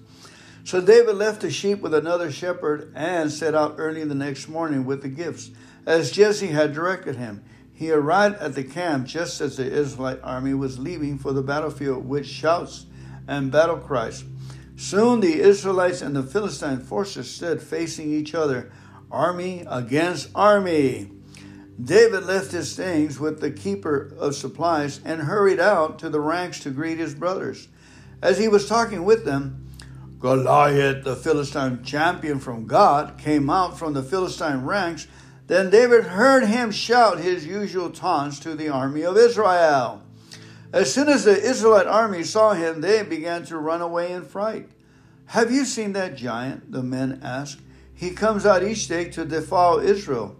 So 0.64 0.80
David 0.80 1.16
left 1.16 1.42
the 1.42 1.52
sheep 1.52 1.80
with 1.80 1.94
another 1.94 2.32
shepherd 2.32 2.92
and 2.96 3.32
set 3.32 3.54
out 3.54 3.76
early 3.78 4.04
the 4.06 4.16
next 4.16 4.48
morning 4.48 4.86
with 4.86 5.02
the 5.02 5.10
gifts, 5.10 5.52
as 5.86 6.12
Jesse 6.12 6.48
had 6.48 6.74
directed 6.74 7.16
him. 7.16 7.44
He 7.74 7.92
arrived 7.92 8.38
at 8.38 8.56
the 8.56 8.64
camp 8.64 9.08
just 9.08 9.42
as 9.42 9.58
the 9.58 9.66
Israelite 9.66 10.20
army 10.24 10.54
was 10.54 10.80
leaving 10.80 11.18
for 11.18 11.34
the 11.34 11.42
battlefield 11.42 12.08
with 12.08 12.26
shouts 12.26 12.86
and 13.28 13.52
battle 13.52 13.78
cries. 13.78 14.24
Soon 14.76 15.20
the 15.20 15.40
Israelites 15.40 16.02
and 16.02 16.16
the 16.16 16.24
Philistine 16.24 16.80
forces 16.80 17.30
stood 17.30 17.62
facing 17.62 18.12
each 18.12 18.34
other, 18.34 18.72
army 19.12 19.66
against 19.70 20.30
army. 20.34 21.12
David 21.82 22.26
left 22.26 22.52
his 22.52 22.76
things 22.76 23.20
with 23.20 23.40
the 23.40 23.52
keeper 23.52 24.16
of 24.20 24.36
supplies 24.36 25.00
and 25.04 25.22
hurried 25.22 25.60
out 25.60 26.00
to 26.00 26.10
the 26.10 26.20
ranks 26.20 26.60
to 26.60 26.70
greet 26.70 27.00
his 27.00 27.16
brothers. 27.16 27.68
As 28.22 28.38
he 28.38 28.48
was 28.48 28.70
talking 28.70 29.04
with 29.04 29.26
them, 29.26 29.68
Goliath, 30.20 31.04
the 31.04 31.16
Philistine 31.16 31.84
champion 31.84 32.40
from 32.40 32.68
Gath, 32.68 33.18
came 33.18 33.50
out 33.50 33.78
from 33.78 33.94
the 33.94 34.04
Philistine 34.04 34.64
ranks. 34.64 35.08
Then 35.54 35.70
David 35.70 36.06
heard 36.06 36.46
him 36.46 36.72
shout 36.72 37.20
his 37.20 37.46
usual 37.46 37.92
taunts 37.92 38.40
to 38.40 38.56
the 38.56 38.70
army 38.70 39.04
of 39.04 39.16
Israel. 39.16 40.02
As 40.74 40.92
soon 40.92 41.08
as 41.08 41.26
the 41.26 41.40
Israelite 41.40 41.86
army 41.86 42.24
saw 42.24 42.54
him, 42.54 42.82
they 42.82 43.04
began 43.04 43.46
to 43.46 43.60
run 43.60 43.80
away 43.80 44.14
in 44.14 44.26
fright. 44.26 44.68
Have 45.28 45.52
you 45.52 45.64
seen 45.64 45.94
that 45.94 46.16
giant? 46.16 46.72
The 46.72 46.82
men 46.82 47.20
asked. 47.22 47.60
He 47.94 48.10
comes 48.10 48.48
out 48.48 48.64
each 48.64 48.88
day 48.88 49.12
to 49.12 49.26
defile 49.26 49.78
Israel. 49.78 50.36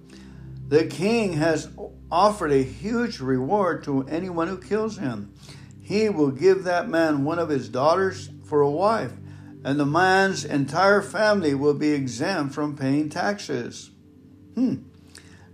The 0.70 0.86
king 0.86 1.34
has 1.34 1.70
offered 2.12 2.52
a 2.52 2.64
huge 2.64 3.20
reward 3.20 3.84
to 3.84 4.08
anyone 4.08 4.48
who 4.48 4.58
kills 4.58 4.98
him. 4.98 5.32
He 5.80 6.10
will 6.10 6.32
give 6.32 6.64
that 6.64 6.90
man 6.90 7.24
one 7.24 7.38
of 7.38 7.50
his 7.50 7.70
daughters 7.70 8.32
for 8.46 8.62
a 8.62 8.72
wife, 8.72 9.14
and 9.64 9.80
the 9.80 9.86
man's 9.86 10.44
entire 10.44 11.04
family 11.04 11.54
will 11.54 11.76
be 11.76 11.92
exempt 11.92 12.56
from 12.56 12.76
paying 12.76 13.10
taxes. 13.10 13.92
Hmm. 14.56 14.78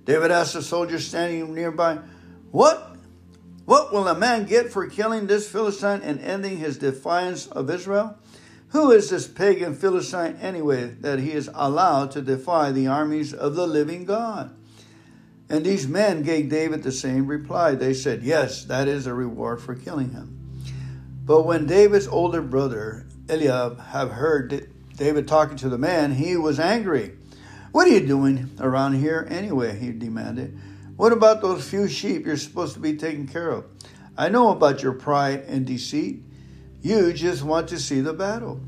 David 0.10 0.32
asked 0.32 0.56
the 0.56 0.63
soldier 0.63 0.98
standing 0.98 1.54
nearby, 1.54 2.00
What? 2.50 2.96
What 3.66 3.94
will 3.94 4.08
a 4.08 4.18
man 4.18 4.46
get 4.46 4.74
for 4.74 4.88
killing 4.88 5.28
this 5.28 5.48
Philistine 5.48 6.01
and 6.01 6.20
ending 6.20 6.58
his 6.58 6.80
defiance 6.80 7.46
of 7.46 7.70
Israel? 7.70 8.18
Who 8.70 8.89
is 8.89 9.12
this 9.12 9.28
pagan 9.28 9.75
Philistine 9.75 10.38
anyway 10.42 10.96
that 11.01 11.20
he 11.20 11.34
is 11.34 11.48
allowed 11.54 12.10
to 12.12 12.24
defy 12.24 12.72
the 12.72 12.88
armies 12.88 13.36
of 13.36 13.54
the 13.54 13.68
living 13.68 14.06
God? 14.06 14.50
And 15.48 15.63
these 15.63 15.88
men 15.88 16.24
gave 16.24 16.50
David 16.50 16.82
the 16.82 16.92
same 16.92 17.28
reply. 17.28 17.75
They 17.75 17.94
said, 17.94 18.24
Yes, 18.24 18.63
that 18.63 18.88
is 18.88 19.06
a 19.06 19.13
reward 19.13 19.62
for 19.62 19.75
killing 19.75 20.10
him. 20.10 20.63
But 21.24 21.44
when 21.44 21.68
David's 21.68 22.08
older 22.08 22.42
brother 22.42 23.06
Eliab 23.30 23.80
have 23.80 24.10
heard 24.13 24.72
David 24.96 25.28
talking 25.28 25.58
to 25.58 25.70
the 25.70 25.78
man, 25.78 26.16
he 26.16 26.36
was 26.36 26.60
angry. 26.60 27.19
What 27.72 27.88
are 27.88 27.92
you 27.92 28.06
doing 28.06 28.50
around 28.60 28.94
here 28.96 29.28
anyway? 29.30 29.78
He 29.78 29.92
demanded. 29.92 30.58
What 30.96 31.14
about 31.14 31.42
those 31.42 31.70
few 31.70 31.88
sheep 31.88 32.26
you're 32.26 32.38
supposed 32.38 32.74
to 32.74 32.80
be 32.80 32.98
taking 32.98 33.28
care 33.28 33.52
of? 33.52 33.66
I 34.18 34.30
know 34.30 34.52
about 34.52 34.84
your 34.84 34.94
pride 34.94 35.46
and 35.48 35.66
deceit. 35.66 36.24
You 36.82 37.14
just 37.14 37.44
want 37.44 37.70
to 37.70 37.80
see 37.80 38.02
the 38.02 38.14
battle. 38.14 38.60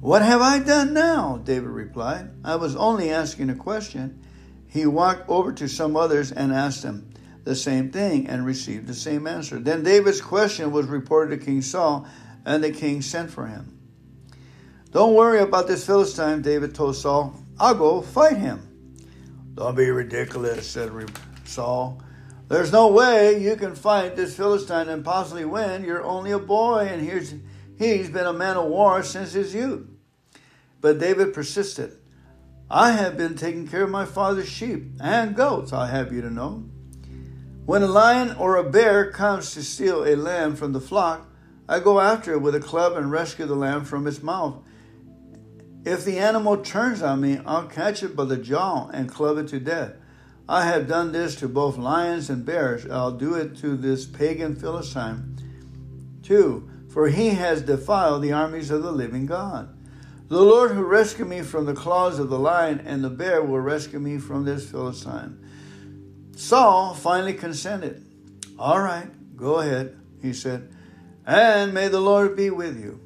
What 0.00 0.22
have 0.22 0.40
I 0.40 0.58
done 0.60 0.94
now? 0.94 1.40
David 1.42 1.68
replied. 1.68 2.30
I 2.44 2.56
was 2.56 2.76
only 2.76 3.10
asking 3.10 3.50
a 3.50 3.54
question. 3.54 4.22
He 4.68 4.86
walked 4.86 5.28
over 5.28 5.52
to 5.52 5.68
some 5.68 5.96
others 5.96 6.30
and 6.30 6.52
asked 6.52 6.82
them 6.82 7.10
the 7.44 7.54
same 7.54 7.90
thing 7.90 8.26
and 8.26 8.46
received 8.46 8.86
the 8.86 8.94
same 8.94 9.26
answer. 9.26 9.58
Then 9.58 9.82
David's 9.82 10.20
question 10.20 10.72
was 10.72 10.86
reported 10.86 11.38
to 11.38 11.44
King 11.44 11.62
Saul, 11.62 12.06
and 12.44 12.62
the 12.62 12.70
king 12.70 13.02
sent 13.02 13.30
for 13.30 13.46
him. 13.46 13.78
Don't 14.90 15.14
worry 15.14 15.40
about 15.40 15.66
this 15.66 15.84
Philistine, 15.86 16.42
David 16.42 16.74
told 16.74 16.96
Saul. 16.96 17.34
I'll 17.58 17.74
go 17.74 18.02
fight 18.02 18.36
him. 18.36 18.68
Don't 19.54 19.76
be 19.76 19.90
ridiculous, 19.90 20.68
said 20.68 20.90
Saul. 21.44 22.02
There's 22.48 22.72
no 22.72 22.88
way 22.88 23.40
you 23.40 23.56
can 23.56 23.74
fight 23.74 24.16
this 24.16 24.36
Philistine 24.36 24.88
and 24.88 25.04
possibly 25.04 25.44
win. 25.44 25.84
You're 25.84 26.04
only 26.04 26.32
a 26.32 26.38
boy, 26.38 26.88
and 26.90 27.00
he's, 27.00 27.34
he's 27.78 28.10
been 28.10 28.26
a 28.26 28.32
man 28.32 28.56
of 28.56 28.66
war 28.68 29.02
since 29.02 29.32
his 29.32 29.54
youth. 29.54 29.86
But 30.80 30.98
David 30.98 31.32
persisted. 31.32 31.96
I 32.70 32.92
have 32.92 33.16
been 33.16 33.36
taking 33.36 33.68
care 33.68 33.84
of 33.84 33.90
my 33.90 34.04
father's 34.04 34.48
sheep 34.48 34.84
and 35.00 35.36
goats, 35.36 35.72
I 35.72 35.86
have 35.88 36.12
you 36.12 36.20
to 36.22 36.30
know. 36.30 36.64
When 37.66 37.82
a 37.82 37.86
lion 37.86 38.36
or 38.36 38.56
a 38.56 38.68
bear 38.68 39.10
comes 39.10 39.54
to 39.54 39.62
steal 39.62 40.04
a 40.04 40.16
lamb 40.16 40.56
from 40.56 40.72
the 40.72 40.80
flock, 40.80 41.28
I 41.68 41.80
go 41.80 42.00
after 42.00 42.32
it 42.32 42.42
with 42.42 42.54
a 42.54 42.60
club 42.60 42.94
and 42.94 43.10
rescue 43.10 43.46
the 43.46 43.54
lamb 43.54 43.84
from 43.84 44.06
its 44.06 44.22
mouth. 44.22 44.63
If 45.84 46.04
the 46.04 46.18
animal 46.18 46.58
turns 46.58 47.02
on 47.02 47.20
me, 47.20 47.40
I'll 47.44 47.66
catch 47.66 48.02
it 48.02 48.16
by 48.16 48.24
the 48.24 48.38
jaw 48.38 48.88
and 48.88 49.08
club 49.08 49.38
it 49.38 49.48
to 49.48 49.60
death. 49.60 49.92
I 50.48 50.64
have 50.66 50.88
done 50.88 51.12
this 51.12 51.36
to 51.36 51.48
both 51.48 51.76
lions 51.76 52.30
and 52.30 52.44
bears. 52.44 52.86
I'll 52.90 53.12
do 53.12 53.34
it 53.34 53.56
to 53.58 53.76
this 53.76 54.04
pagan 54.06 54.56
Philistine 54.56 55.34
too, 56.22 56.68
for 56.88 57.08
he 57.08 57.30
has 57.30 57.62
defiled 57.62 58.22
the 58.22 58.32
armies 58.32 58.70
of 58.70 58.82
the 58.82 58.92
living 58.92 59.26
God. 59.26 59.76
The 60.28 60.40
Lord 60.40 60.70
who 60.72 60.82
rescued 60.82 61.28
me 61.28 61.42
from 61.42 61.66
the 61.66 61.74
claws 61.74 62.18
of 62.18 62.30
the 62.30 62.38
lion 62.38 62.80
and 62.80 63.04
the 63.04 63.10
bear 63.10 63.42
will 63.42 63.60
rescue 63.60 63.98
me 63.98 64.18
from 64.18 64.44
this 64.44 64.68
Philistine. 64.70 65.38
Saul 66.34 66.94
finally 66.94 67.34
consented. 67.34 68.04
All 68.58 68.80
right, 68.80 69.08
go 69.36 69.60
ahead, 69.60 69.98
he 70.22 70.32
said, 70.32 70.70
and 71.26 71.74
may 71.74 71.88
the 71.88 72.00
Lord 72.00 72.36
be 72.36 72.50
with 72.50 72.80
you. 72.80 73.00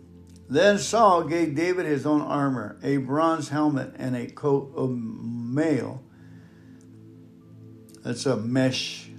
Then 0.49 0.79
Saul 0.79 1.25
gave 1.25 1.55
David 1.55 1.87
his 1.87 2.07
own 2.07 2.23
armor, 2.23 2.79
a 2.83 2.97
bronze 2.97 3.51
helmet, 3.51 3.95
and 3.97 4.17
a 4.17 4.27
coat 4.27 4.73
of 4.75 4.91
mail. 4.91 6.03
That's 8.03 8.25
a 8.25 8.37
mesh. 8.37 9.11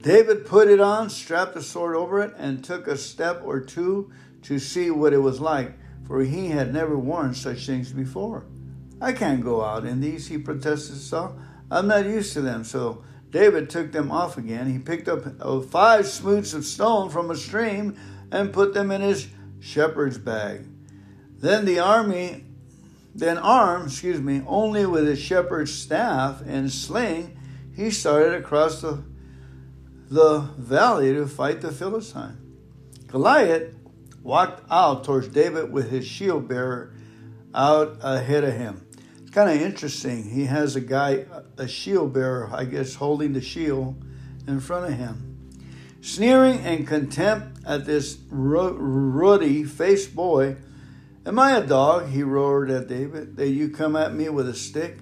David 0.00 0.46
put 0.46 0.68
it 0.68 0.80
on, 0.80 1.10
strapped 1.10 1.54
a 1.56 1.62
sword 1.62 1.94
over 1.94 2.22
it, 2.22 2.34
and 2.38 2.64
took 2.64 2.86
a 2.86 2.96
step 2.96 3.42
or 3.44 3.60
two 3.60 4.10
to 4.42 4.58
see 4.58 4.90
what 4.90 5.12
it 5.12 5.18
was 5.18 5.40
like 5.40 5.74
for 6.12 6.22
he 6.22 6.48
had 6.48 6.72
never 6.72 6.98
worn 6.98 7.34
such 7.34 7.66
things 7.66 7.92
before. 7.92 8.44
I 9.00 9.12
can't 9.12 9.42
go 9.42 9.64
out 9.64 9.84
in 9.84 10.00
these, 10.00 10.28
he 10.28 10.38
protested 10.38 10.96
Saul. 10.96 11.38
I'm 11.70 11.88
not 11.88 12.04
used 12.04 12.32
to 12.34 12.42
them. 12.42 12.64
So 12.64 13.02
David 13.30 13.70
took 13.70 13.92
them 13.92 14.10
off 14.10 14.36
again. 14.36 14.70
He 14.70 14.78
picked 14.78 15.08
up 15.08 15.24
uh, 15.40 15.60
five 15.60 16.06
smoots 16.06 16.52
of 16.52 16.64
stone 16.64 17.08
from 17.08 17.30
a 17.30 17.34
stream 17.36 17.96
and 18.30 18.52
put 18.52 18.74
them 18.74 18.90
in 18.90 19.00
his 19.00 19.28
shepherd's 19.62 20.18
bag. 20.18 20.66
Then 21.38 21.64
the 21.64 21.78
army, 21.78 22.44
then 23.14 23.38
armed, 23.38 23.86
excuse 23.86 24.20
me, 24.20 24.42
only 24.46 24.84
with 24.84 25.06
his 25.06 25.20
shepherd's 25.20 25.72
staff 25.72 26.42
and 26.44 26.70
sling, 26.70 27.38
he 27.74 27.90
started 27.90 28.34
across 28.34 28.80
the, 28.80 29.02
the 30.10 30.40
valley 30.58 31.14
to 31.14 31.26
fight 31.26 31.60
the 31.60 31.72
Philistine. 31.72 32.38
Goliath 33.06 33.74
walked 34.22 34.64
out 34.70 35.04
towards 35.04 35.28
David 35.28 35.72
with 35.72 35.90
his 35.90 36.06
shield 36.06 36.48
bearer 36.48 36.92
out 37.54 37.98
ahead 38.02 38.44
of 38.44 38.54
him. 38.54 38.86
It's 39.20 39.30
kind 39.30 39.50
of 39.50 39.60
interesting. 39.60 40.24
He 40.24 40.46
has 40.46 40.76
a 40.76 40.80
guy, 40.80 41.26
a 41.56 41.68
shield 41.68 42.12
bearer, 42.12 42.50
I 42.52 42.64
guess, 42.64 42.94
holding 42.94 43.32
the 43.32 43.40
shield 43.40 44.02
in 44.46 44.60
front 44.60 44.92
of 44.92 44.98
him. 44.98 45.28
Sneering 46.00 46.58
and 46.60 46.86
contempt 46.86 47.51
at 47.66 47.84
this 47.84 48.18
ruddy 48.30 49.64
faced 49.64 50.14
boy, 50.14 50.56
Am 51.24 51.38
I 51.38 51.52
a 51.52 51.64
dog? 51.64 52.08
He 52.08 52.22
roared 52.22 52.70
at 52.70 52.88
David, 52.88 53.36
that 53.36 53.48
you 53.50 53.68
come 53.68 53.94
at 53.94 54.12
me 54.12 54.28
with 54.28 54.48
a 54.48 54.54
stick? 54.54 54.98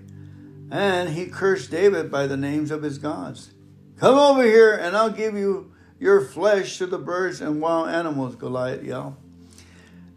And 0.71 1.11
he 1.11 1.27
cursed 1.27 1.71
David 1.71 2.11
by 2.11 2.27
the 2.27 2.37
names 2.37 2.71
of 2.71 2.83
his 2.83 2.99
gods. 2.99 3.53
Come 3.97 4.19
over 4.19 4.43
here, 4.43 4.75
and 4.75 4.97
I'll 4.97 5.11
give 5.11 5.35
you 5.35 5.73
your 5.99 6.21
flesh 6.21 6.79
to 6.79 6.87
the 6.87 6.99
birds 6.99 7.41
and 7.41 7.61
wild 7.61 7.89
animals, 7.89 8.37
Goliath 8.37 8.83
yelled. 8.83 9.17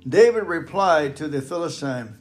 David 0.07 0.43
replied 0.43 1.15
to 1.17 1.27
the 1.27 1.41
Philistine, 1.41 2.17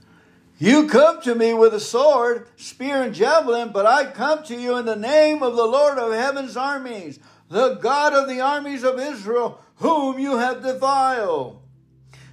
You 0.58 0.88
come 0.88 1.20
to 1.22 1.34
me 1.34 1.52
with 1.54 1.74
a 1.74 1.80
sword, 1.80 2.48
spear, 2.56 3.02
and 3.02 3.14
javelin, 3.14 3.70
but 3.72 3.86
I 3.86 4.10
come 4.10 4.42
to 4.44 4.56
you 4.56 4.76
in 4.76 4.86
the 4.86 4.96
name 4.96 5.42
of 5.42 5.56
the 5.56 5.66
Lord 5.66 5.98
of 5.98 6.12
heaven's 6.12 6.56
armies, 6.56 7.18
the 7.48 7.74
God 7.74 8.12
of 8.12 8.28
the 8.28 8.40
armies 8.40 8.84
of 8.84 8.98
Israel, 8.98 9.60
whom 9.82 10.18
you 10.18 10.38
have 10.38 10.62
defiled. 10.62 11.60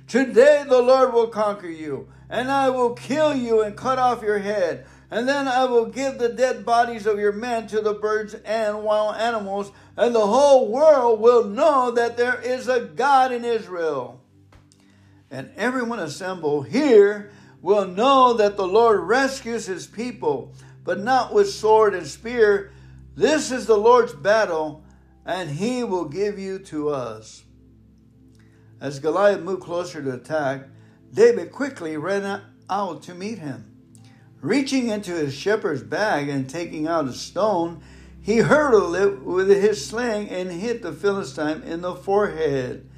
Today 0.07 0.63
the 0.67 0.81
Lord 0.81 1.13
will 1.13 1.27
conquer 1.27 1.67
you, 1.67 2.07
and 2.29 2.49
I 2.49 2.69
will 2.69 2.93
kill 2.93 3.35
you 3.35 3.61
and 3.61 3.75
cut 3.75 3.99
off 3.99 4.21
your 4.21 4.39
head. 4.39 4.85
And 5.11 5.27
then 5.27 5.47
I 5.47 5.65
will 5.65 5.87
give 5.87 6.19
the 6.19 6.29
dead 6.29 6.63
bodies 6.63 7.07
of 7.07 7.19
your 7.19 7.31
men 7.31 7.65
to 7.67 7.81
the 7.81 7.95
birds 7.95 8.35
and 8.35 8.83
wild 8.83 9.15
animals, 9.15 9.71
and 9.97 10.13
the 10.13 10.27
whole 10.27 10.71
world 10.71 11.19
will 11.19 11.43
know 11.43 11.91
that 11.91 12.15
there 12.15 12.39
is 12.39 12.67
a 12.67 12.81
God 12.81 13.31
in 13.31 13.43
Israel. 13.43 14.21
And 15.31 15.49
everyone 15.55 15.99
assembled 15.99 16.67
here 16.67 17.31
will 17.61 17.87
know 17.87 18.33
that 18.33 18.57
the 18.57 18.67
Lord 18.67 19.01
rescues 19.01 19.65
his 19.65 19.87
people, 19.87 20.53
but 20.83 20.99
not 20.99 21.33
with 21.33 21.49
sword 21.49 21.95
and 21.95 22.05
spear. 22.05 22.71
This 23.15 23.51
is 23.51 23.65
the 23.65 23.77
Lord's 23.77 24.13
battle, 24.13 24.83
and 25.29 25.51
he 25.51 25.83
will 25.83 26.05
give 26.05 26.39
you 26.39 26.57
to 26.57 26.89
us. 26.89 27.43
As 28.81 28.99
Goliath 28.99 29.41
moved 29.41 29.61
closer 29.61 30.01
to 30.01 30.13
attack, 30.15 30.69
David 31.13 31.51
quickly 31.51 31.97
ran 31.97 32.41
out 32.67 33.03
to 33.03 33.13
meet 33.13 33.37
him. 33.37 33.71
Reaching 34.41 34.87
into 34.87 35.11
his 35.11 35.35
shepherd's 35.35 35.83
bag 35.83 36.29
and 36.29 36.49
taking 36.49 36.87
out 36.87 37.05
a 37.05 37.13
stone, 37.13 37.83
he 38.19 38.37
hurled 38.37 38.95
it 38.95 39.21
with 39.21 39.49
his 39.49 39.85
sling 39.85 40.29
and 40.29 40.51
hit 40.51 40.81
the 40.81 40.91
Philistine 40.91 41.61
in 41.61 41.81
the 41.81 41.93
forehead. 41.93 42.89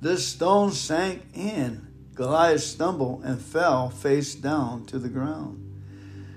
The 0.00 0.18
stone 0.18 0.70
sank 0.70 1.24
in. 1.34 1.88
Goliath 2.14 2.62
stumbled 2.62 3.24
and 3.24 3.40
fell 3.40 3.90
face 3.90 4.36
down 4.36 4.86
to 4.86 5.00
the 5.00 5.08
ground. 5.08 5.58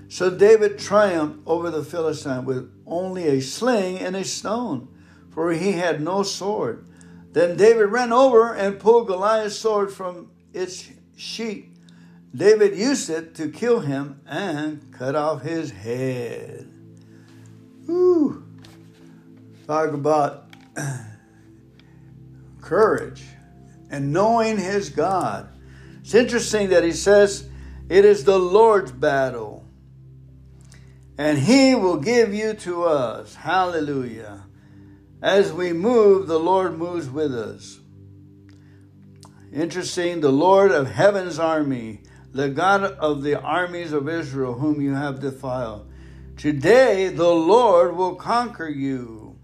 So 0.08 0.28
David 0.28 0.80
triumphed 0.80 1.46
over 1.46 1.70
the 1.70 1.84
Philistine 1.84 2.44
with 2.44 2.68
only 2.84 3.28
a 3.28 3.40
sling 3.40 3.98
and 3.98 4.16
a 4.16 4.24
stone, 4.24 4.88
for 5.36 5.52
he 5.52 5.72
had 5.72 6.00
no 6.00 6.22
sword. 6.22 6.88
Then 7.32 7.58
David 7.58 7.90
ran 7.90 8.10
over 8.10 8.54
and 8.54 8.80
pulled 8.80 9.06
Goliath's 9.06 9.58
sword 9.58 9.92
from 9.92 10.30
its 10.54 10.88
sheath. 11.14 11.68
David 12.34 12.74
used 12.74 13.10
it 13.10 13.34
to 13.34 13.50
kill 13.50 13.80
him 13.80 14.22
and 14.26 14.90
cut 14.90 15.14
off 15.14 15.42
his 15.42 15.72
head. 15.72 16.72
Whew. 17.84 18.46
Talk 19.66 19.92
about 19.92 20.46
courage 22.62 23.22
and 23.90 24.14
knowing 24.14 24.56
his 24.56 24.88
God. 24.88 25.50
It's 26.00 26.14
interesting 26.14 26.70
that 26.70 26.82
he 26.82 26.92
says 26.92 27.46
it 27.90 28.06
is 28.06 28.24
the 28.24 28.38
Lord's 28.38 28.90
battle 28.90 29.66
and 31.18 31.36
he 31.36 31.74
will 31.74 31.98
give 31.98 32.32
you 32.32 32.54
to 32.54 32.84
us. 32.84 33.34
Hallelujah. 33.34 34.45
As 35.22 35.52
we 35.52 35.72
move, 35.72 36.26
the 36.26 36.38
Lord 36.38 36.78
moves 36.78 37.08
with 37.08 37.34
us. 37.34 37.80
Interesting, 39.52 40.20
the 40.20 40.32
Lord 40.32 40.70
of 40.70 40.90
heaven's 40.90 41.38
army, 41.38 42.02
the 42.32 42.50
God 42.50 42.82
of 42.82 43.22
the 43.22 43.40
armies 43.40 43.92
of 43.92 44.08
Israel, 44.08 44.54
whom 44.54 44.80
you 44.80 44.94
have 44.94 45.20
defiled. 45.20 45.90
Today, 46.36 47.08
the 47.08 47.30
Lord 47.30 47.96
will 47.96 48.14
conquer 48.14 48.68
you. 48.68 49.38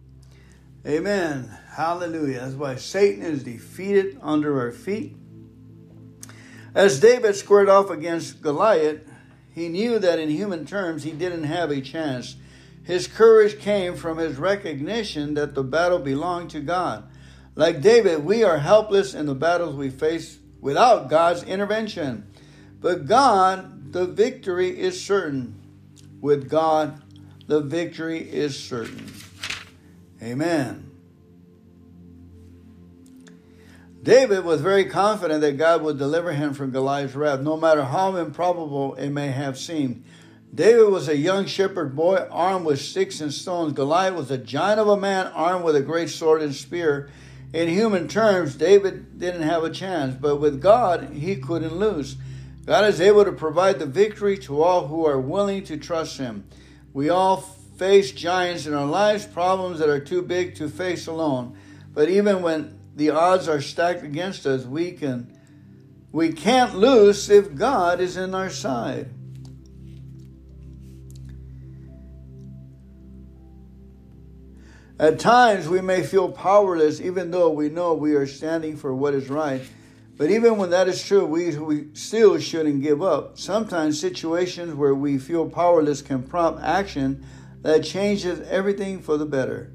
Amen. 0.87 1.57
Hallelujah. 1.71 2.41
That's 2.41 2.55
why 2.55 2.77
Satan 2.77 3.23
is 3.23 3.45
defeated 3.45 4.19
under 4.21 4.61
our 4.61 4.73
feet. 4.73 5.17
As 6.75 7.01
David 7.01 7.35
squared 7.37 7.71
off 7.71 7.89
against 7.89 8.43
Goliath, 8.43 9.01
he 9.51 9.69
knew 9.69 9.99
that 9.99 10.19
in 10.19 10.29
human 10.29 10.67
terms 10.67 11.03
he 11.03 11.13
didn't 11.13 11.45
have 11.45 11.71
a 11.71 11.81
chance. 11.81 12.37
His 12.85 13.07
courage 13.07 13.59
came 13.61 13.97
from 13.97 14.19
his 14.19 14.37
recognition 14.37 15.35
that 15.35 15.55
the 15.55 15.63
battle 15.63 15.99
belonged 15.99 16.51
to 16.51 16.61
God. 16.61 17.05
Like 17.55 17.81
David, 17.81 18.25
we 18.25 18.43
are 18.43 18.59
helpless 18.59 19.15
in 19.15 19.27
the 19.27 19.35
battles 19.35 19.77
we 19.77 19.91
face 19.91 20.39
without 20.61 21.09
God's 21.09 21.43
intervention. 21.43 22.27
But 22.81 23.07
God, 23.07 23.93
the 23.93 24.07
victory 24.07 24.81
is 24.81 25.01
certain. 25.01 25.61
With 26.21 26.49
God, 26.49 27.03
the 27.47 27.61
victory 27.61 28.21
is 28.21 28.59
certain. 28.59 29.13
Amen. 30.23 30.89
David 34.03 34.45
was 34.45 34.61
very 34.61 34.87
confident 34.87 35.43
that 35.43 35.59
God 35.59 35.83
would 35.83 35.99
deliver 35.99 36.33
him 36.33 36.55
from 36.55 36.73
Goliath's 36.73 37.15
wrath, 37.15 37.41
no 37.41 37.57
matter 37.57 37.85
how 37.85 38.17
improbable 38.17 38.95
it 38.95 39.11
may 39.11 39.29
have 39.29 39.57
seemed. 39.57 40.05
David 40.55 40.91
was 40.91 41.09
a 41.09 41.17
young 41.17 41.47
shepherd 41.47 41.97
boy 41.97 42.27
armed 42.31 42.67
with 42.67 42.81
sticks 42.81 43.23
and 43.23 43.33
stones. 43.33 43.73
Goliath 43.73 44.15
was 44.15 44.31
a 44.31 44.37
giant 44.37 44.81
of 44.81 44.89
a 44.89 44.99
man 44.99 45.29
armed 45.29 45.65
with 45.65 45.77
a 45.77 45.81
great 45.81 46.11
sword 46.11 46.43
and 46.43 46.55
spear. 46.55 47.09
In 47.55 47.69
human 47.69 48.07
terms, 48.07 48.55
David 48.55 49.19
didn't 49.19 49.43
have 49.43 49.65
a 49.65 49.71
chance, 49.71 50.15
but 50.15 50.37
with 50.37 50.61
God, 50.61 51.11
he 51.15 51.37
couldn't 51.37 51.75
lose. 51.75 52.17
God 52.67 52.85
is 52.85 53.01
able 53.01 53.25
to 53.25 53.33
provide 53.33 53.79
the 53.79 53.87
victory 53.87 54.37
to 54.39 54.63
all 54.63 54.89
who 54.89 55.07
are 55.07 55.19
willing 55.19 55.65
to 55.65 55.79
trust 55.79 56.19
him. 56.19 56.45
We 56.93 57.09
all 57.09 57.39
face 57.39 58.13
giants 58.13 58.67
in 58.67 58.75
our 58.75 58.87
lives, 58.87 59.27
problems 59.27 59.79
that 59.79 59.89
are 59.89 60.01
too 60.01 60.21
big 60.21 60.55
to 60.57 60.69
face 60.69 61.07
alone. 61.07 61.57
But 61.95 62.11
even 62.11 62.43
when 62.43 62.79
the 62.95 63.11
odds 63.11 63.49
are 63.49 63.63
stacked 63.63 64.03
against 64.03 64.47
us, 64.47 64.65
we 64.65 64.93
can 64.93 65.39
we 66.13 66.31
can't 66.31 66.77
lose 66.77 67.31
if 67.31 67.55
God 67.55 68.01
is 68.01 68.19
in 68.19 68.35
our 68.35 68.51
side. 68.51 69.09
At 75.03 75.19
times 75.19 75.69
we 75.69 75.81
may 75.81 76.05
feel 76.05 76.31
powerless 76.31 77.01
even 77.01 77.33
though 77.33 77.51
we 77.51 77.69
know 77.69 77.93
we 77.93 78.15
are 78.15 78.25
standing 78.25 78.77
for 78.77 78.95
what 78.95 79.15
is 79.15 79.29
right. 79.29 79.61
But 80.17 80.31
even 80.31 80.59
when 80.59 80.71
that 80.71 80.87
is 80.87 81.03
true, 81.03 81.27
we, 81.27 81.59
we 81.59 81.89
still 81.95 82.39
shouldn't 82.39 82.83
give 82.83 83.03
up. 83.03 83.37
Sometimes 83.37 83.99
situations 83.99 84.75
where 84.75 84.95
we 84.95 85.19
feel 85.19 85.51
powerless 85.51 86.03
can 86.03 86.23
prompt 86.23 86.63
action 86.63 87.27
that 87.63 87.83
changes 87.83 88.47
everything 88.49 89.03
for 89.03 89.17
the 89.17 89.27
better. 89.27 89.73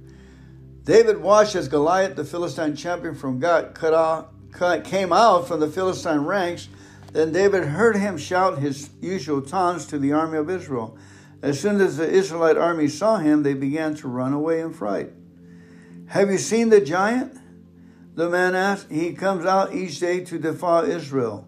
David 0.85 1.17
watched 1.17 1.57
as 1.57 1.67
Goliath, 1.67 2.15
the 2.15 2.23
Philistine 2.23 2.77
champion 2.77 3.13
from 3.13 3.41
Gath, 3.41 3.73
cut 3.73 3.93
off, 3.93 4.27
cut, 4.53 4.85
came 4.85 5.11
out 5.11 5.45
from 5.45 5.59
the 5.59 5.67
Philistine 5.67 6.21
ranks. 6.21 6.69
Then 7.11 7.33
David 7.33 7.65
heard 7.65 7.97
him 7.97 8.17
shout 8.17 8.59
his 8.59 8.91
usual 9.01 9.41
taunts 9.41 9.87
to 9.87 9.99
the 9.99 10.13
army 10.13 10.37
of 10.37 10.49
Israel. 10.49 10.97
As 11.41 11.59
soon 11.59 11.79
as 11.81 11.97
the 11.97 12.09
Israelite 12.09 12.57
army 12.57 12.87
saw 12.87 13.17
him, 13.17 13.43
they 13.43 13.53
began 13.53 13.93
to 13.95 14.07
run 14.07 14.33
away 14.33 14.59
in 14.59 14.73
fright. 14.73 15.11
Have 16.07 16.31
you 16.31 16.37
seen 16.37 16.69
the 16.69 16.81
giant? 16.81 17.37
The 18.15 18.29
man 18.29 18.55
asked. 18.55 18.89
He 18.89 19.13
comes 19.13 19.45
out 19.45 19.73
each 19.73 19.99
day 19.99 20.23
to 20.25 20.39
defy 20.39 20.85
Israel. 20.85 21.47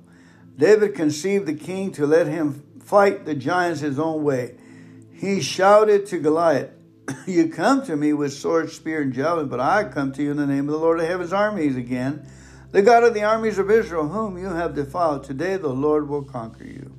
David 0.57 0.93
conceived 0.93 1.45
the 1.45 1.53
king 1.53 1.91
to 1.93 2.05
let 2.05 2.27
him 2.27 2.63
fight 2.83 3.25
the 3.25 3.35
giants 3.35 3.79
his 3.79 3.97
own 3.97 4.23
way. 4.23 4.57
He 5.13 5.41
shouted 5.41 6.05
to 6.07 6.19
Goliath, 6.19 6.71
you 7.25 7.47
come 7.47 7.85
to 7.85 7.95
me 7.95 8.13
with 8.13 8.33
sword, 8.33 8.71
spear, 8.71 9.01
and 9.01 9.13
javelin, 9.13 9.47
but 9.47 9.59
I 9.61 9.85
come 9.85 10.11
to 10.13 10.23
you 10.23 10.31
in 10.31 10.37
the 10.37 10.45
name 10.45 10.67
of 10.67 10.73
the 10.73 10.79
Lord 10.79 10.99
of 10.99 11.07
heaven's 11.07 11.33
armies 11.33 11.77
again, 11.77 12.27
the 12.71 12.81
God 12.81 13.03
of 13.03 13.13
the 13.13 13.23
armies 13.23 13.57
of 13.57 13.71
Israel, 13.71 14.09
whom 14.09 14.37
you 14.37 14.47
have 14.47 14.75
defiled. 14.75 15.23
Today 15.23 15.55
the 15.55 15.69
Lord 15.69 16.09
will 16.09 16.23
conquer 16.23 16.65
you. 16.65 16.93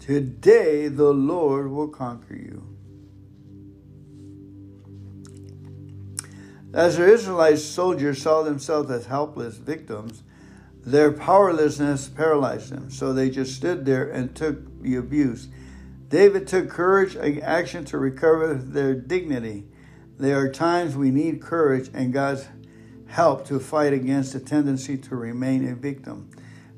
Today 0.00 0.88
the 0.88 1.12
Lord 1.12 1.70
will 1.70 1.88
conquer 1.88 2.36
you. 2.36 2.73
As 6.74 6.96
the 6.96 7.06
Israelite 7.06 7.60
soldiers 7.60 8.20
saw 8.20 8.42
themselves 8.42 8.90
as 8.90 9.06
helpless 9.06 9.58
victims, 9.58 10.24
their 10.84 11.12
powerlessness 11.12 12.08
paralyzed 12.08 12.70
them. 12.70 12.90
So 12.90 13.12
they 13.12 13.30
just 13.30 13.54
stood 13.54 13.84
there 13.86 14.10
and 14.10 14.34
took 14.34 14.82
the 14.82 14.96
abuse. 14.96 15.46
David 16.08 16.48
took 16.48 16.68
courage 16.68 17.14
and 17.14 17.40
action 17.44 17.84
to 17.86 17.98
recover 17.98 18.54
their 18.54 18.92
dignity. 18.92 19.66
There 20.18 20.36
are 20.38 20.50
times 20.50 20.96
we 20.96 21.12
need 21.12 21.40
courage 21.40 21.90
and 21.94 22.12
God's 22.12 22.48
help 23.06 23.46
to 23.46 23.60
fight 23.60 23.92
against 23.92 24.32
the 24.32 24.40
tendency 24.40 24.98
to 24.98 25.14
remain 25.14 25.68
a 25.68 25.76
victim. 25.76 26.28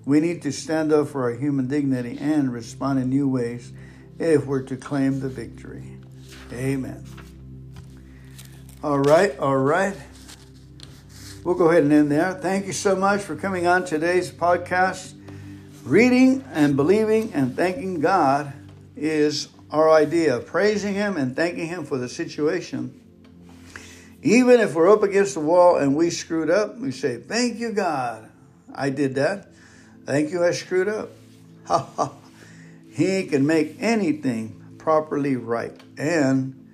We 0.05 0.21
need 0.21 0.43
to 0.43 0.53
stand 0.53 0.93
up 0.93 1.09
for 1.09 1.23
our 1.23 1.37
human 1.37 1.69
dignity 1.69 2.19
and 2.21 2.53
respond 2.53 2.99
in 2.99 3.09
new 3.09 3.29
ways 3.29 3.73
if 4.19 4.45
we're 4.45 4.63
to 4.65 4.77
claim 4.77 5.21
the 5.21 5.31
victory. 5.31 5.97
Amen. 6.53 7.26
All 8.83 8.99
right, 8.99 9.37
all 9.39 9.57
right. 9.57 9.97
We'll 11.43 11.55
go 11.55 11.71
ahead 11.71 11.85
and 11.85 11.93
end 11.93 12.13
there. 12.13 12.35
Thank 12.35 12.67
you 12.67 12.75
so 12.75 12.95
much 12.95 13.23
for 13.23 13.35
coming 13.35 13.67
on 13.67 13.87
today's 13.87 14.31
podcast. 14.31 15.15
Reading 15.83 16.45
and 16.53 16.77
believing 16.77 17.33
and 17.33 17.57
thanking 17.57 18.01
God 18.01 18.53
is 18.95 19.49
our 19.71 19.91
idea 19.91 20.41
praising 20.41 20.93
Him 20.93 21.17
and 21.17 21.35
thanking 21.35 21.69
Him 21.69 21.87
for 21.87 21.97
the 21.97 22.09
situation. 22.09 23.01
Even 24.23 24.61
if 24.61 24.75
we're 24.75 24.93
up 24.93 25.03
against 25.03 25.33
the 25.35 25.41
wall 25.41 25.77
and 25.77 25.97
we 25.97 26.11
screwed 26.11 26.51
up, 26.51 26.77
we 26.77 26.91
say, 26.91 27.17
Thank 27.17 27.59
you, 27.59 27.73
God. 27.73 28.29
I 28.75 28.91
did 28.91 29.15
that. 29.15 29.49
Thank 30.05 30.31
you, 30.31 30.45
I 30.45 30.51
screwed 30.51 30.89
up. 30.89 31.09
Ha 31.65 31.79
ha. 31.97 32.13
he 32.93 33.25
can 33.25 33.47
make 33.47 33.77
anything 33.81 34.77
properly 34.77 35.35
right 35.35 35.81
and 35.97 36.66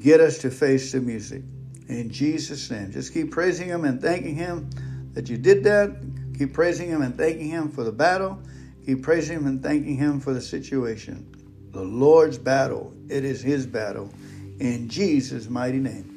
get 0.00 0.20
us 0.20 0.38
to 0.38 0.50
face 0.50 0.92
the 0.92 1.00
music. 1.00 1.42
In 1.88 2.10
Jesus' 2.10 2.70
name. 2.70 2.92
Just 2.92 3.14
keep 3.14 3.30
praising 3.30 3.68
Him 3.68 3.84
and 3.84 4.00
thanking 4.00 4.34
Him 4.34 4.70
that 5.12 5.28
you 5.28 5.36
did 5.36 5.64
that. 5.64 5.96
Keep 6.36 6.52
praising 6.52 6.88
Him 6.88 7.02
and 7.02 7.16
thanking 7.16 7.48
Him 7.48 7.70
for 7.70 7.84
the 7.84 7.92
battle. 7.92 8.40
Keep 8.84 9.02
praising 9.02 9.38
Him 9.38 9.46
and 9.46 9.62
thanking 9.62 9.96
Him 9.96 10.20
for 10.20 10.32
the 10.32 10.40
situation 10.40 11.32
the 11.76 11.82
Lord's 11.82 12.38
battle. 12.38 12.94
It 13.10 13.24
is 13.24 13.42
his 13.42 13.66
battle. 13.66 14.12
In 14.58 14.88
Jesus' 14.88 15.48
mighty 15.50 15.78
name. 15.78 16.12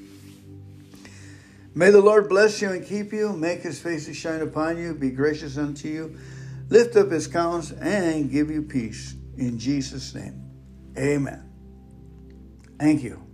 May 1.75 1.91
the 1.91 2.01
Lord 2.01 2.29
bless 2.29 2.61
you 2.61 2.71
and 2.71 2.85
keep 2.85 3.11
you, 3.11 3.33
make 3.33 3.61
his 3.61 3.79
face 3.79 4.05
to 4.05 4.13
shine 4.13 4.41
upon 4.41 4.77
you, 4.77 4.95
be 4.95 5.11
gracious 5.11 5.57
unto 5.57 5.87
you, 5.87 6.17
lift 6.69 6.95
up 6.95 7.11
his 7.11 7.27
countenance, 7.27 7.71
and 7.73 8.31
give 8.31 8.49
you 8.49 8.61
peace. 8.61 9.15
In 9.37 9.59
Jesus' 9.59 10.15
name. 10.15 10.41
Amen. 10.97 11.43
Thank 12.79 13.03
you. 13.03 13.28